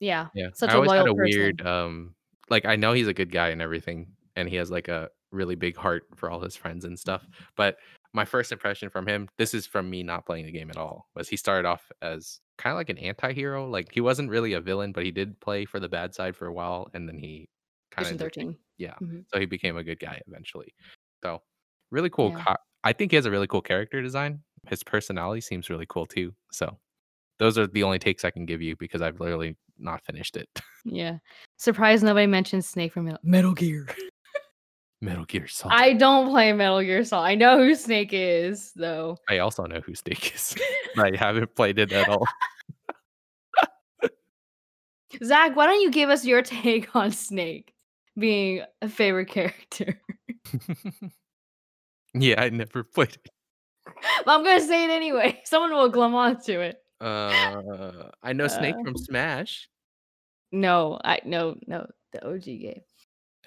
[0.00, 0.28] Yeah.
[0.34, 1.38] Yeah, Such I a always had loyal a person.
[1.40, 2.14] weird, um,
[2.48, 5.54] like I know he's a good guy and everything, and he has like a really
[5.54, 7.24] big heart for all his friends and stuff.
[7.56, 7.76] But
[8.12, 11.08] my first impression from him, this is from me not playing the game at all,
[11.14, 13.68] was he started off as kind of like an anti-hero.
[13.70, 16.46] Like he wasn't really a villain, but he did play for the bad side for
[16.46, 17.48] a while, and then he
[17.92, 18.56] kind of 13.
[18.78, 19.24] yeah, Mhm.
[19.32, 20.74] so he became a good guy eventually.
[21.22, 21.42] So
[21.90, 22.30] really cool.
[22.30, 22.44] Yeah.
[22.44, 24.42] co- I think he has a really cool character design.
[24.68, 26.34] His personality seems really cool too.
[26.52, 26.78] So
[27.38, 30.48] those are the only takes I can give you because I've literally not finished it.
[30.84, 31.18] Yeah.
[31.58, 33.86] Surprised nobody mentioned Snake from Metal, Metal Gear.
[35.00, 35.74] Metal Gear Solid.
[35.74, 37.26] I don't play Metal Gear Solid.
[37.26, 39.16] I know who Snake is, though.
[39.28, 40.54] I also know who Snake is.
[40.98, 42.26] I haven't played it at all.
[45.24, 47.74] Zach, why don't you give us your take on Snake
[48.18, 50.00] being a favorite character?
[52.14, 53.28] yeah, I never played it.
[54.24, 55.40] But I'm gonna say it anyway.
[55.44, 56.76] Someone will glom onto it.
[57.00, 59.68] Uh, I know Snake Uh, from Smash.
[60.52, 62.82] No, I no no the OG game.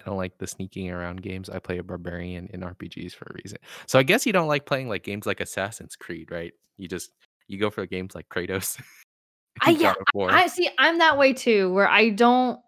[0.04, 1.48] I don't like the sneaking around games.
[1.48, 3.58] I play a barbarian in RPGs for a reason.
[3.86, 6.52] So I guess you don't like playing like games like Assassin's Creed, right?
[6.76, 7.12] You just
[7.48, 8.80] you go for games like Kratos.
[9.60, 10.30] I yeah, War.
[10.30, 10.68] I see.
[10.78, 12.60] I'm that way too, where I don't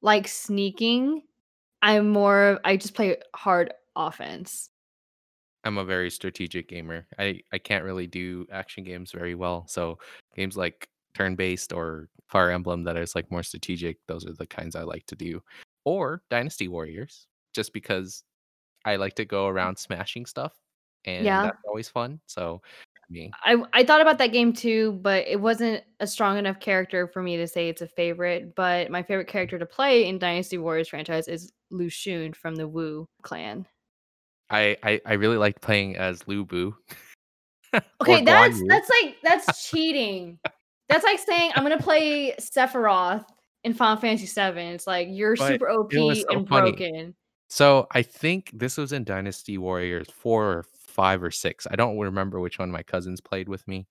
[0.00, 1.22] like sneaking.
[1.82, 2.60] I'm more.
[2.64, 4.70] I just play hard offense.
[5.64, 7.06] I'm a very strategic gamer.
[7.18, 9.64] I, I can't really do action games very well.
[9.66, 9.98] So
[10.36, 14.46] games like turn based or Fire Emblem that is like more strategic, those are the
[14.46, 15.42] kinds I like to do.
[15.84, 18.24] Or Dynasty Warriors, just because
[18.84, 19.52] I like to go mm.
[19.52, 20.52] around smashing stuff
[21.04, 21.42] and Yeah.
[21.42, 22.20] that's always fun.
[22.26, 22.62] So
[22.96, 26.58] I mean, I I thought about that game too, but it wasn't a strong enough
[26.58, 28.54] character for me to say it's a favorite.
[28.54, 32.66] But my favorite character to play in Dynasty Warriors franchise is Lu Xun from the
[32.66, 33.66] Wu clan.
[34.50, 36.74] I, I, I really like playing as Lu Bu.
[38.00, 40.38] Okay, that's that's like that's cheating.
[40.88, 43.24] That's like saying I'm gonna play Sephiroth
[43.64, 44.60] in Final Fantasy VII.
[44.60, 46.72] It's like you're But super OP so and funny.
[46.72, 47.14] broken.
[47.48, 51.66] So I think this was in Dynasty Warriors four or five or six.
[51.70, 53.86] I don't remember which one my cousins played with me.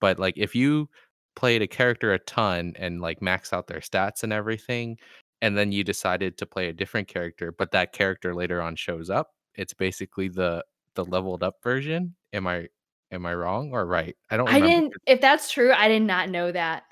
[0.00, 0.88] But like if you
[1.34, 4.98] played a character a ton and like max out their stats and everything,
[5.42, 9.10] and then you decided to play a different character, but that character later on shows
[9.10, 10.64] up, it's basically the
[10.94, 12.14] the leveled up version.
[12.32, 12.68] Am I
[13.12, 14.16] am I wrong or right?
[14.30, 14.52] I don't know.
[14.52, 14.94] I didn't.
[15.06, 16.84] If that's true, I did not know that.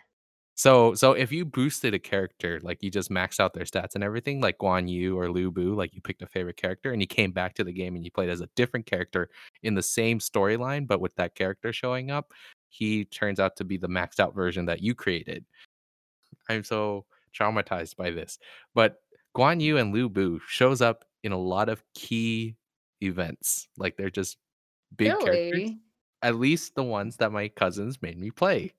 [0.57, 4.05] So so if you boosted a character, like you just maxed out their stats and
[4.05, 7.09] everything, like Guan Yu or Lu Bu, like you picked a favorite character and you
[7.09, 9.31] came back to the game and you played as a different character
[9.65, 12.33] in the same storyline, but with that character showing up,
[12.69, 15.45] he turns out to be the maxed out version that you created.
[16.49, 17.07] I'm so
[17.39, 18.39] traumatized by this.
[18.75, 18.97] But
[19.37, 22.57] Guan Yu and Lu Bu shows up in a lot of key
[23.03, 23.69] events.
[23.77, 24.39] Like they're just
[24.97, 25.73] big characters.
[26.23, 28.73] at least the ones that my cousins made me play.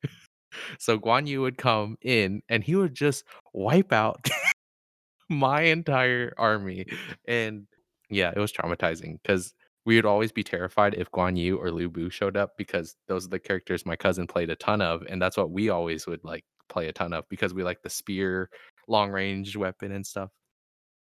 [0.79, 4.27] So Guan Yu would come in and he would just wipe out
[5.29, 6.85] my entire army.
[7.27, 7.67] And
[8.09, 9.53] yeah, it was traumatizing because
[9.85, 13.25] we would always be terrified if Guan Yu or Lu Bu showed up because those
[13.25, 16.23] are the characters my cousin played a ton of, and that's what we always would
[16.23, 18.49] like play a ton of because we like the spear,
[18.87, 20.29] long range weapon and stuff.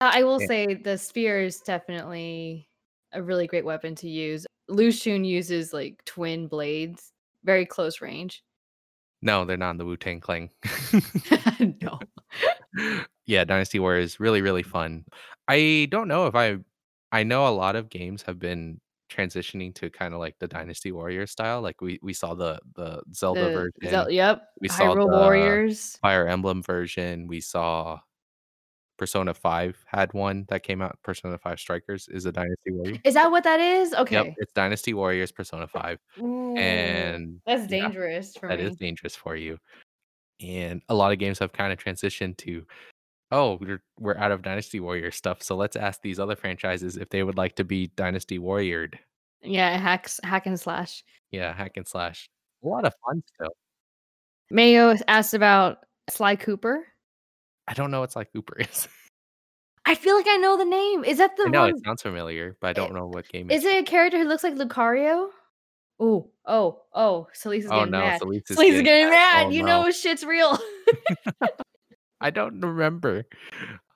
[0.00, 0.46] Uh, I will Yeah.
[0.48, 2.68] say the spear is definitely
[3.12, 4.44] a really great weapon to use.
[4.68, 7.12] Lu Xun uses like twin blades,
[7.44, 8.42] very close range.
[9.24, 10.50] No, they're not in the Wu Tang Clan.
[11.80, 11.98] no.
[13.24, 15.04] yeah, Dynasty Warriors really really fun.
[15.48, 16.58] I don't know if I
[17.10, 20.92] I know a lot of games have been transitioning to kind of like the Dynasty
[20.92, 21.62] Warrior style.
[21.62, 24.42] Like we we saw the the Zelda The version, Zel- yep.
[24.60, 25.96] we saw Hyrule the Warriors.
[26.02, 28.00] Fire Emblem version, we saw
[28.96, 30.98] Persona 5 had one that came out.
[31.02, 32.98] Persona 5 Strikers is a Dynasty Warrior.
[33.04, 33.90] Is that what that is?
[33.92, 34.34] Yep, Okay.
[34.38, 38.66] it's Dynasty Warriors Persona 5 Ooh, and that's yeah, dangerous for that me.
[38.66, 39.58] is dangerous for you.
[40.40, 42.64] And a lot of games have kind of transitioned to
[43.32, 47.08] oh, we're we're out of Dynasty Warrior stuff, so let's ask these other franchises if
[47.08, 48.94] they would like to be Dynasty Warriored.
[49.42, 51.02] Yeah, hacks, hack and slash.
[51.32, 52.28] Yeah, hack and slash.
[52.64, 53.54] A lot of fun still.
[54.50, 55.78] Mayo asked about
[56.10, 56.86] Sly Cooper.
[57.68, 58.88] I don't know what Sly Cooper is.
[59.86, 61.04] I feel like I know the name.
[61.04, 61.70] Is that the I know one?
[61.70, 64.42] it sounds familiar, but I don't know what game Is it a character who looks
[64.42, 65.28] like Lucario?
[66.00, 67.28] Oh, oh, oh!
[67.34, 68.20] Solis is Oh getting no, mad.
[68.20, 69.46] Solis is Solis is getting getting mad.
[69.46, 69.84] Oh, you no.
[69.84, 70.58] know shit's real.
[72.20, 73.24] I don't remember.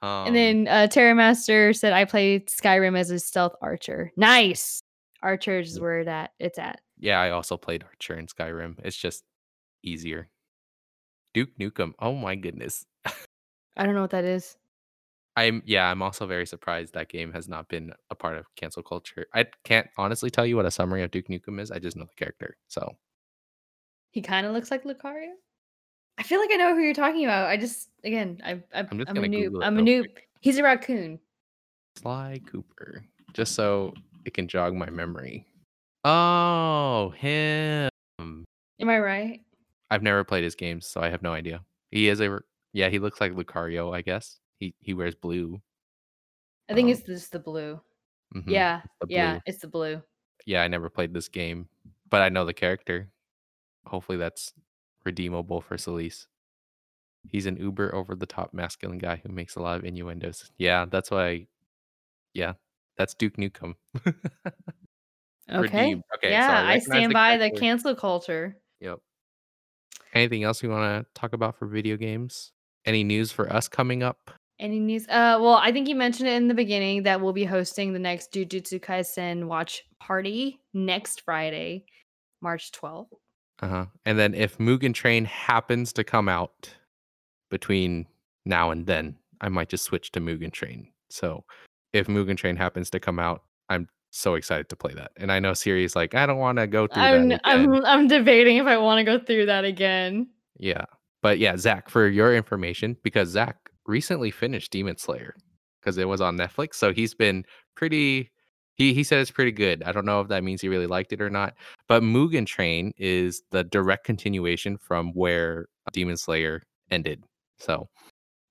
[0.03, 4.13] Um, and then uh, Terra Master said, "I played Skyrim as a stealth archer.
[4.17, 4.81] Nice.
[5.23, 6.81] Archer is where that it's at.
[6.99, 8.77] yeah, I also played Archer in Skyrim.
[8.85, 9.25] It's just
[9.83, 10.29] easier.
[11.35, 11.95] Duke Nukem.
[11.99, 12.85] Oh my goodness.
[13.79, 14.57] I don't know what that is.
[15.37, 18.83] I'm yeah, I'm also very surprised that game has not been a part of cancel
[18.83, 19.27] culture.
[19.33, 21.71] I can't honestly tell you what a summary of Duke Nukem is.
[21.71, 22.57] I just know the character.
[22.67, 22.97] So
[24.11, 25.31] He kind of looks like Lucario.
[26.19, 27.49] I feel like I know who you're talking about.
[27.49, 29.65] I just again, I, I I'm just I'm a noob.
[29.65, 30.07] I'm a noob.
[30.41, 31.21] He's a raccoon.
[31.97, 33.05] Sly Cooper.
[33.33, 35.47] Just so it can jog my memory.
[36.05, 37.89] Oh, him.
[38.19, 39.41] Am I right?
[39.91, 41.63] I've never played his games, so I have no idea.
[41.91, 42.41] He is a
[42.79, 44.39] yeah, he looks like Lucario, I guess.
[44.61, 45.61] He he wears blue.
[46.69, 47.81] I think Um, it's just the blue.
[48.35, 49.41] mhm, Yeah, the yeah, blue.
[49.47, 50.01] it's the blue.
[50.47, 51.69] Yeah, I never played this game,
[52.09, 53.11] but I know the character.
[53.87, 54.53] Hopefully that's
[55.05, 56.29] redeemable for Solis.
[57.27, 60.51] He's an uber over the top masculine guy who makes a lot of innuendos.
[60.57, 61.49] Yeah, that's why
[62.33, 62.55] yeah,
[62.97, 63.75] that's Duke Nukem.
[65.51, 65.95] Okay.
[65.95, 66.03] Redeemed.
[66.17, 68.59] Okay, so yeah, I recognize stand by the cancel culture.
[68.81, 68.99] Yep.
[70.13, 72.53] Anything else you want to talk about for video games?
[72.89, 74.31] Any news for us coming up?
[74.59, 75.07] Any news?
[75.09, 77.99] Uh, well, I think you mentioned it in the beginning that we'll be hosting the
[77.99, 81.85] next Jujutsu Kaisen watch party next Friday,
[82.41, 83.09] March 12th.
[83.61, 83.85] Uh-huh.
[84.07, 86.71] And then if Mugen Train happens to come out
[87.51, 88.07] between
[88.47, 90.91] now and then, I might just switch to Mugen Train.
[91.11, 91.45] So
[91.93, 95.13] if Mugen Train happens to come out, I'm so excited to play that.
[95.19, 97.43] And I know Siri's like, I don't want to go through I'm that.
[97.45, 97.71] I'm.
[97.85, 100.29] I'm debating if I want to go through that again.
[100.57, 100.87] Yeah.
[101.29, 105.35] But yeah, Zach, for your information, because Zach recently finished Demon Slayer
[105.79, 106.77] because it was on Netflix.
[106.77, 108.33] So he's been pretty
[108.77, 109.83] he he said it's pretty good.
[109.83, 111.53] I don't know if that means he really liked it or not.
[111.87, 117.23] But Mugen Train is the direct continuation from where Demon Slayer ended.
[117.59, 117.91] So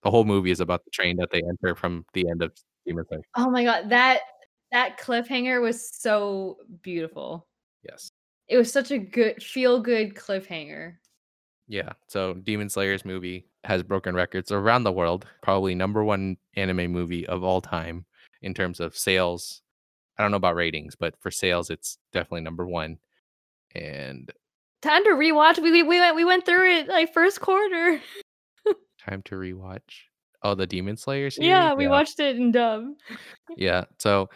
[0.04, 2.54] the whole movie is about the train that they enter from the end of
[2.86, 3.24] Demon Slayer.
[3.38, 4.20] Oh my god, that
[4.72, 7.48] that cliffhanger was so beautiful.
[7.82, 8.12] Yes.
[8.48, 10.98] It was such a good feel good cliffhanger.
[11.68, 11.94] Yeah.
[12.08, 15.26] So Demon Slayer's movie has broken records around the world.
[15.42, 18.06] Probably number one anime movie of all time
[18.42, 19.62] in terms of sales.
[20.18, 22.98] I don't know about ratings, but for sales, it's definitely number one.
[23.76, 24.32] And
[24.82, 25.58] Time to rewatch.
[25.58, 28.00] We we, we went we went through it like first quarter.
[29.06, 30.06] time to rewatch.
[30.44, 31.48] Oh, the Demon Slayer series.
[31.48, 32.86] Yeah, we watched it in dub.
[33.58, 33.86] Yeah.
[33.98, 34.30] So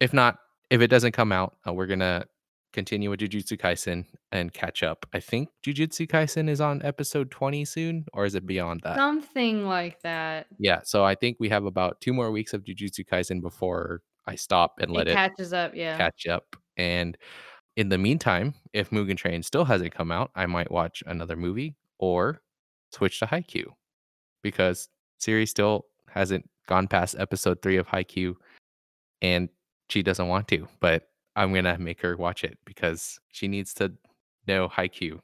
[0.00, 0.38] if not,
[0.68, 2.24] if it doesn't come out, uh, we're gonna
[2.78, 5.04] continue with Jujutsu Kaisen and catch up.
[5.12, 8.94] I think Jujutsu Kaisen is on episode 20 soon, or is it beyond that?
[8.94, 10.46] Something like that.
[10.60, 14.36] Yeah, so I think we have about two more weeks of Jujutsu Kaisen before I
[14.36, 15.96] stop and let it it, catches up, yeah.
[15.96, 16.54] catch up.
[16.76, 17.18] And
[17.76, 21.74] in the meantime, if Mugen Train still hasn't come out, I might watch another movie
[21.98, 22.42] or
[22.92, 23.72] switch to Haikyuu
[24.44, 24.88] because
[25.18, 28.36] Siri still hasn't gone past episode three of Haikyuu,
[29.20, 29.48] and
[29.88, 30.68] she doesn't want to.
[30.78, 33.92] But I'm gonna make her watch it because she needs to
[34.46, 35.20] know Haikyuu.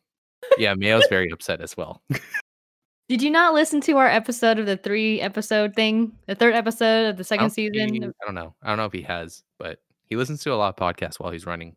[0.59, 2.03] Yeah, Mayo's very upset as well.
[3.09, 6.13] Did you not listen to our episode of the three episode thing?
[6.27, 7.93] The third episode of the second don't season?
[7.95, 8.55] he- I don't know.
[8.63, 11.31] I don't know if he has, but he listens to a lot of podcasts while
[11.31, 11.77] he's running.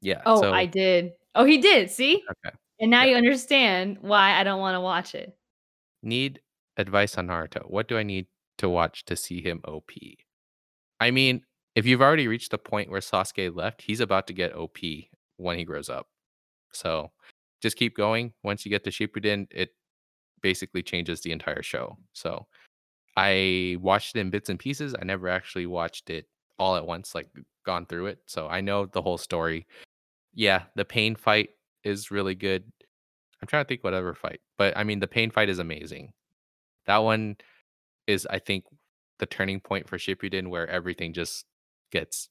[0.00, 1.12] Yeah, Oh, I did.
[1.34, 2.22] Oh, he did, see?
[2.46, 2.56] Okay.
[2.80, 3.10] And now Yeah.
[3.12, 5.36] you understand why I don't wanna watch it.
[6.02, 6.40] Need
[6.76, 7.68] advice on Naruto.
[7.70, 8.26] What do I need
[8.58, 9.90] to watch to see him OP?
[11.00, 11.42] I mean,
[11.74, 14.78] if you've already reached the point where Sasuke left, he's about to get OP
[15.36, 16.08] when he grows up.
[16.72, 17.10] So,
[17.60, 18.32] just keep going.
[18.42, 19.70] Once you get to Shippuden, it
[20.42, 21.96] basically changes the entire show.
[22.12, 22.46] So,
[23.16, 24.94] I watched it in bits and pieces.
[25.00, 26.26] I never actually watched it
[26.58, 27.28] all at once, like,
[27.64, 28.18] gone through it.
[28.26, 29.66] So, I know the whole story.
[30.34, 31.50] Yeah, the pain fight
[31.84, 32.64] is really good.
[33.40, 36.12] I'm trying to think whatever fight, but I mean, the pain fight is amazing.
[36.86, 37.36] That one
[38.06, 38.64] is, I think,
[39.18, 41.44] the turning point for Shippuden where everything just
[41.92, 42.28] gets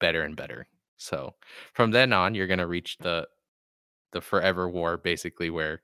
[0.00, 0.68] better and better.
[0.98, 1.34] So,
[1.72, 3.26] from then on, you're gonna reach the
[4.12, 5.82] the forever war, basically, where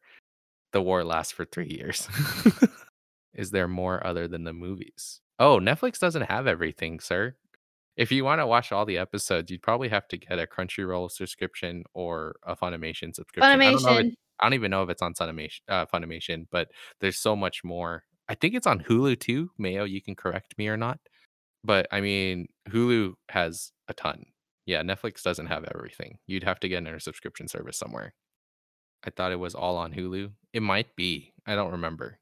[0.72, 2.08] the war lasts for 3 years.
[3.34, 5.20] Is there more other than the movies?
[5.38, 7.34] Oh, Netflix doesn't have everything, sir.
[7.96, 11.84] If you wanna watch all the episodes, you'd probably have to get a Crunchyroll subscription
[11.94, 13.42] or a Funimation subscription.
[13.42, 14.14] I don't it Funimation.
[14.40, 16.68] I don't even know if it's on Sunimation uh, Funimation, but
[17.00, 18.04] there's so much more.
[18.28, 19.50] I think it's on Hulu too.
[19.58, 20.98] Mayo, you can correct me or not.
[21.64, 24.24] But, I mean, Hulu has a ton.
[24.66, 26.18] Yeah, Netflix doesn't have everything.
[26.26, 28.14] You'd have to get in a subscription service somewhere.
[29.05, 30.30] I thought it was all on Hulu.
[30.52, 31.32] It might be.
[31.47, 32.18] I don't remember.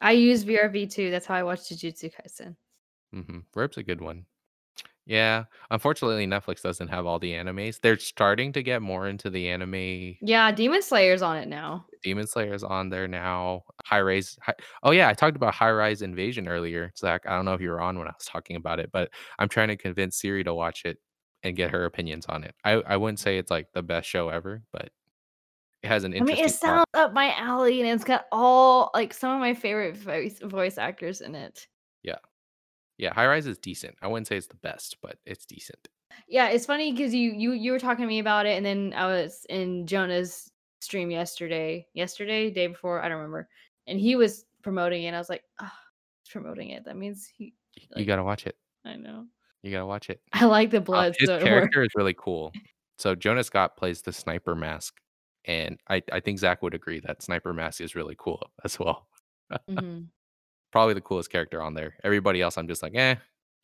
[0.00, 1.10] I use VRV too.
[1.10, 2.56] That's how I watched Jujutsu Kaisen.
[3.14, 3.38] Mm-hmm.
[3.54, 4.26] Verb's a good one.
[5.06, 5.44] Yeah.
[5.70, 7.80] Unfortunately, Netflix doesn't have all the animes.
[7.80, 11.86] They're starting to get more into the anime Yeah, Demon Slayer's on it now.
[12.02, 13.64] Demon Slayer's on there now.
[13.84, 17.22] High-Rise Hi Oh, yeah, I talked about High-Rise Invasion earlier, Zach.
[17.26, 19.48] I don't know if you were on when I was talking about it, but I'm
[19.48, 20.98] trying to convince Siri to watch it
[21.42, 22.54] and get her opinions on it.
[22.64, 24.90] I I wouldn't say it's, like, the best show ever, but
[25.82, 28.90] it has an interesting I mean, it sounds up my alley, and it's got all
[28.94, 31.68] like, some of my favorite voice voice actors in it.
[32.02, 32.18] Yeah.
[32.98, 33.96] Yeah, High-Rise is decent.
[34.02, 35.88] I wouldn't say it's the best, but it's decent.
[36.28, 38.92] Yeah, it's funny because you you you were talking to me about it, and then
[38.94, 40.50] I was in Jonah's
[40.80, 42.50] stream yesterday yesterday?
[42.50, 43.02] Day before?
[43.02, 43.48] I don't remember.
[43.86, 45.70] And he was promoting it, and I was like, "Ugh,
[46.22, 46.84] he's promoting it.
[46.84, 48.56] That means he Y you gotta watch it.
[48.84, 49.28] I know.
[49.62, 50.22] You gotta watch it.
[50.32, 52.56] I like the Uh, blood, his so character is really cool.
[52.98, 55.00] So, Jonah Scott plays the Sniper Mask,
[55.46, 59.08] and I I think Zach would agree that Sniper Mask is really cool as well.
[59.68, 60.10] Mhm.
[60.74, 61.94] Probably the coolest character on there.
[62.02, 63.14] Everybody else, I'm just like, "Eh,"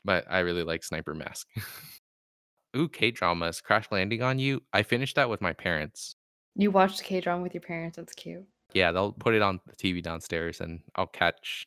[0.04, 1.48] but I really like Sniper Mask.
[2.76, 4.62] Ooh, K-dramas, Crash Landing on You.
[4.72, 6.14] I finished that with my parents.
[6.54, 8.46] You watched K-drama with your parents, that's cute.
[8.74, 11.64] Yeah, they'll put it on the TV downstairs, and I'll catch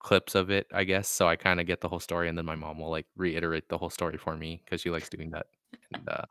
[0.00, 2.56] clips of it, I guess, so I kinda get the whole story, and then my
[2.56, 5.46] mom will, like, reiterate the whole story for me because she likes doing that.
[5.94, 6.26] And, uh,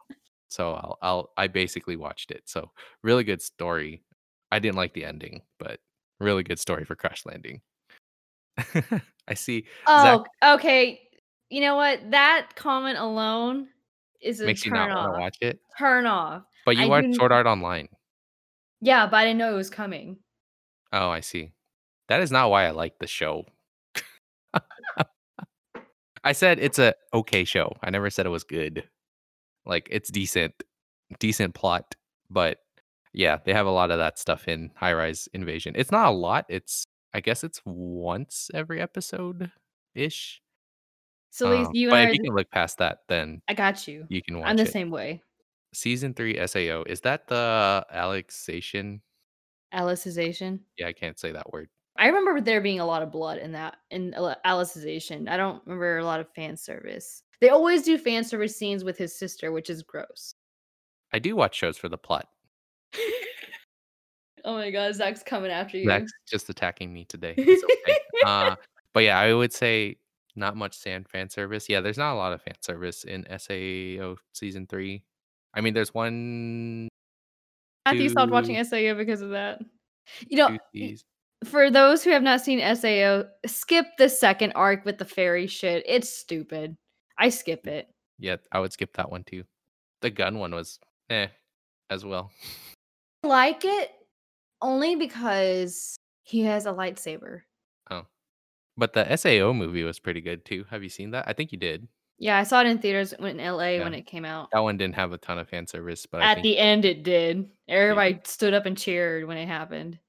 [0.50, 2.50] so I'll I'll I basically watched it.
[2.50, 2.72] So,
[3.04, 4.04] really good story.
[4.52, 5.82] I didn't like the ending, but
[6.20, 7.62] really good story for Crash Landing.
[9.28, 11.02] I see Zach Oh, okay.
[11.50, 12.00] You know what?
[12.12, 13.68] That comment alone
[14.22, 15.20] is a Makes you turn not wanna off.
[15.20, 15.60] watch it?
[15.78, 16.44] Turn off.
[16.66, 17.88] But you I watched Sword Art Online.
[18.82, 20.18] Yeah, but I didn't know it was coming.
[20.92, 21.52] Oh, I see.
[22.10, 23.46] That is not why I like the show.
[26.24, 27.74] I said it's a okay show.
[27.82, 28.84] I never said it was good.
[29.66, 30.54] Like, it's decent.
[31.20, 31.96] Decent plot,
[32.30, 32.58] but,
[33.14, 35.74] yeah, they have a lot of that stuff in High-Rise Invasion.
[35.78, 40.42] It's not a lot, it's I guess it's once every episode-ish?
[41.30, 43.88] So, at least Um, you but if you can look past that, then I got
[43.88, 44.06] you.
[44.10, 44.48] you can watch.
[44.50, 44.72] I'm the it.
[44.72, 45.22] same way.
[45.74, 49.02] Season 3 SAO, is that the Alexation?
[49.74, 50.60] Alicization?
[50.78, 51.70] Yeah, I can't say that word.
[51.98, 54.12] I remember there being a lot of blood in that in
[54.46, 55.28] Alicization.
[55.30, 57.24] I don't remember a lot of fan service.
[57.42, 60.36] They always do fan service scenes with his sister, which is gross.
[61.12, 62.28] I do watch shows for the plot.
[64.46, 65.86] Oh my god, Zach's coming after you.
[65.86, 67.36] Zach's just attacking me today.
[67.38, 67.98] Okay.
[68.26, 68.56] Uh,
[68.94, 69.98] but, yeah, I would say
[70.38, 71.68] not much san fan service.
[71.68, 75.04] Yeah, there's not a lot of fan service in SAO Season 3.
[75.54, 76.88] I mean, there's 1
[77.86, 79.62] Matthew stopped watching SAO because of that.
[80.28, 80.96] You know, 2
[81.44, 85.84] for those who have not seen SAO, skip the 2nd arc with the fairy shit.
[85.86, 86.76] It's stupid.
[87.18, 87.90] I skip it.
[88.20, 89.44] Yeah, I would skip that one too.
[90.02, 90.80] The gun one was,
[91.10, 91.28] eh,
[91.90, 92.32] as well.
[93.24, 93.92] Like it
[94.64, 97.42] only because he has a lightsaber.
[97.92, 98.08] Oh.
[98.78, 100.66] But the SAO movie was pretty good too.
[100.72, 101.26] Have you seen that?
[101.28, 101.88] I think you did.
[102.18, 103.84] Yeah, I saw it in theaters in LA Yeah.
[103.84, 104.50] when it came out.
[104.54, 107.04] That one didn't have a ton of fan service, but I At the end, it
[107.04, 107.50] did.
[107.68, 108.28] Everybody it?
[108.28, 110.00] stood up and cheered when it happened.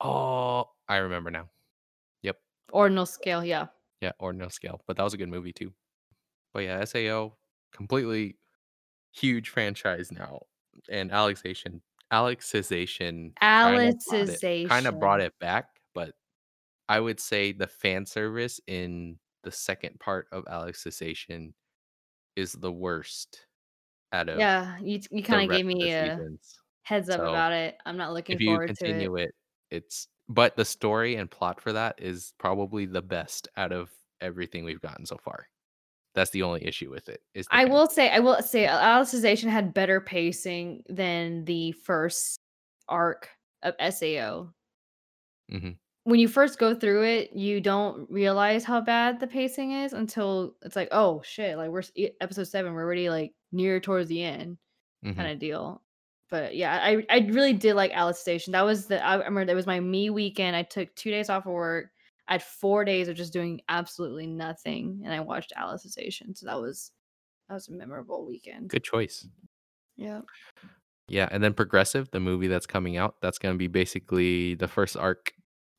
[0.00, 1.48] Oh, I remember now.
[2.22, 2.36] Yep.
[2.72, 3.68] Ordinal scale, yeah.
[4.00, 5.72] Yeah, Ordinal Scale, but that was a good movie too.
[6.52, 7.32] But, yeah, SAO,
[7.72, 8.36] completely
[9.12, 10.42] huge franchise now,
[10.90, 11.80] and Alicization
[13.62, 16.14] kinda brought it kinda brought it back, but
[16.88, 21.54] I would say the fan service in the 2nd part of Alicization
[22.36, 23.46] is the worst
[24.12, 26.60] out of Yeah, you you kinda rest gave of me a seasons.
[26.82, 27.78] heads up So, about it.
[27.86, 29.10] I'm not looking if you forward to it.
[29.10, 29.32] continue it,
[29.70, 34.64] it's but the story and plot for that is probably the best out of everything
[34.64, 35.48] we've gotten so far.
[36.14, 39.74] That's the only issue with it, is I will say I will say Alicization had
[39.74, 42.38] better pacing than the first
[42.88, 43.30] arc
[43.62, 44.54] of SAO.
[45.48, 45.78] Mhm.
[46.06, 50.54] When you first go through it, you don't realize how bad the pacing is until
[50.62, 51.82] it's like, "Oh, shit, like, we're
[52.20, 54.58] episode 7, we're already, like, near towards the end,"
[55.02, 55.28] Mhm.
[55.28, 55.82] kinda deal.
[56.30, 58.52] But, yeah, I I really did like Alicization.
[58.52, 60.56] That was the I remember that was my me weekend.
[60.56, 61.92] I took 2 days off of work.
[62.28, 66.60] I had 4 days of just doing absolutely nothing, and I watched Alicization, so that
[66.60, 66.92] was
[67.48, 68.70] that was a memorable weekend.
[68.70, 69.28] Good choice.
[69.96, 70.22] Yeah.
[71.06, 74.96] Yeah, and then Progressive, the movie that's coming out, that's gonna be basically the first
[74.96, 75.34] arc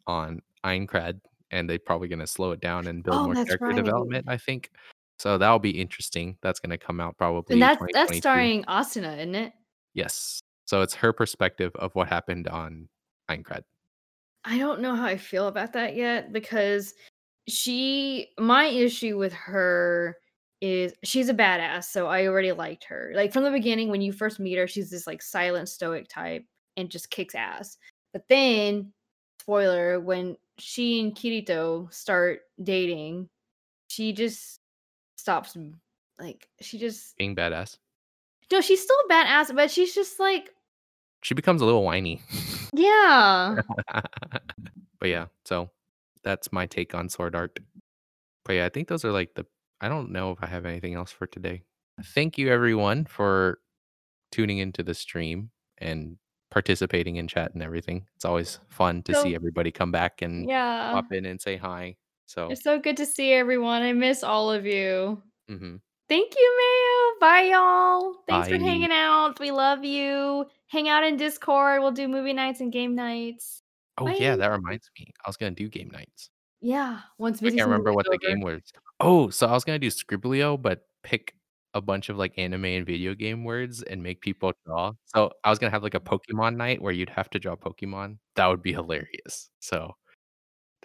[0.05, 1.19] on Aincrad,
[1.49, 3.75] and they're probably gonna slow it down and build Oh, more character right.
[3.75, 4.71] development, I think.
[5.17, 6.37] So that'll be interesting.
[6.43, 7.53] That's gonna come out probably.
[7.53, 9.53] And that's that's starring Asuna, isn't it?
[9.95, 10.39] Yes.
[10.67, 12.89] So it's her perspective of what happened on
[13.29, 13.63] Aincrad.
[14.45, 16.93] I don't know how I feel about that yet because
[17.47, 20.17] she my issue with her
[20.61, 23.11] is she's a badass, so I already liked her.
[23.13, 26.45] Like, from the beginning, when you first meet her, she's this, like, silent, stoic type
[26.77, 27.77] and just kicks ass.
[28.13, 28.93] But then,
[29.41, 33.29] spoiler, when she and Kirito start dating,
[33.89, 34.59] she just
[35.17, 35.57] stops
[36.17, 37.77] like, she just Being badass.
[38.51, 40.51] No, she's still badass, but she's just like
[41.25, 42.21] She becomes a little whiny.
[42.71, 43.55] Yeah.
[44.99, 45.71] But, yeah, so
[46.23, 47.59] that's my take on Sword Art.
[48.45, 49.45] But, yeah, I think those are, like, the
[49.81, 51.63] I don't know if I have anything else for today.
[52.13, 53.59] Thank you, everyone, for
[54.31, 55.49] tuning into the stream
[55.79, 56.17] and
[56.51, 58.05] participating in chat and everything.
[58.15, 60.91] It's always fun to see everybody come back and Yeah.
[60.91, 61.97] pop in and say hi.
[62.27, 63.81] So It's so good to see everyone.
[63.81, 65.21] I miss all of you.
[65.49, 65.81] Mhm.
[66.07, 67.19] Thank you, Mayo.
[67.19, 68.15] Bye, y'all.
[68.27, 69.39] Thanks for hanging out.
[69.39, 70.45] We love you.
[70.67, 71.81] Hang out in Discord.
[71.81, 73.63] We'll do movie nights and game nights.
[73.97, 75.07] Oh, yeah, that reminds me.
[75.25, 76.29] I was gonna do game nights.
[76.61, 78.61] Yeah, once I can't remember what the game was.
[78.99, 81.33] Oh, so I was gonna do Skribbl.io, but pick
[81.73, 84.93] a bunch of, like, anime and video game words and make people draw.
[85.05, 88.17] So I was gonna have, like, a Pokemon night where you'd have to draw Pokemon.
[88.35, 89.49] That would be hilarious.
[89.59, 89.95] So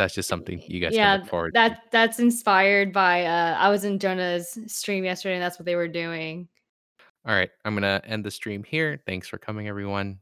[0.00, 1.60] that's just something you guys can Yeah, look th forward to.
[1.60, 5.76] that that's inspired by, uh I was in Jonah's stream yesterday, and that's what they
[5.76, 6.48] were doing.
[7.28, 9.00] Alright, I'm gonna end the stream here.
[9.06, 10.18] Thanks for coming, everyone.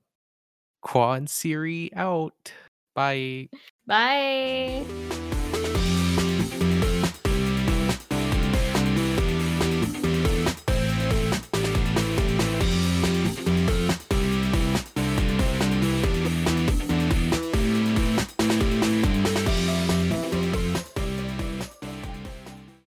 [0.83, 2.53] Quad Siri out.
[2.95, 3.49] Bye.
[3.87, 4.85] Bye.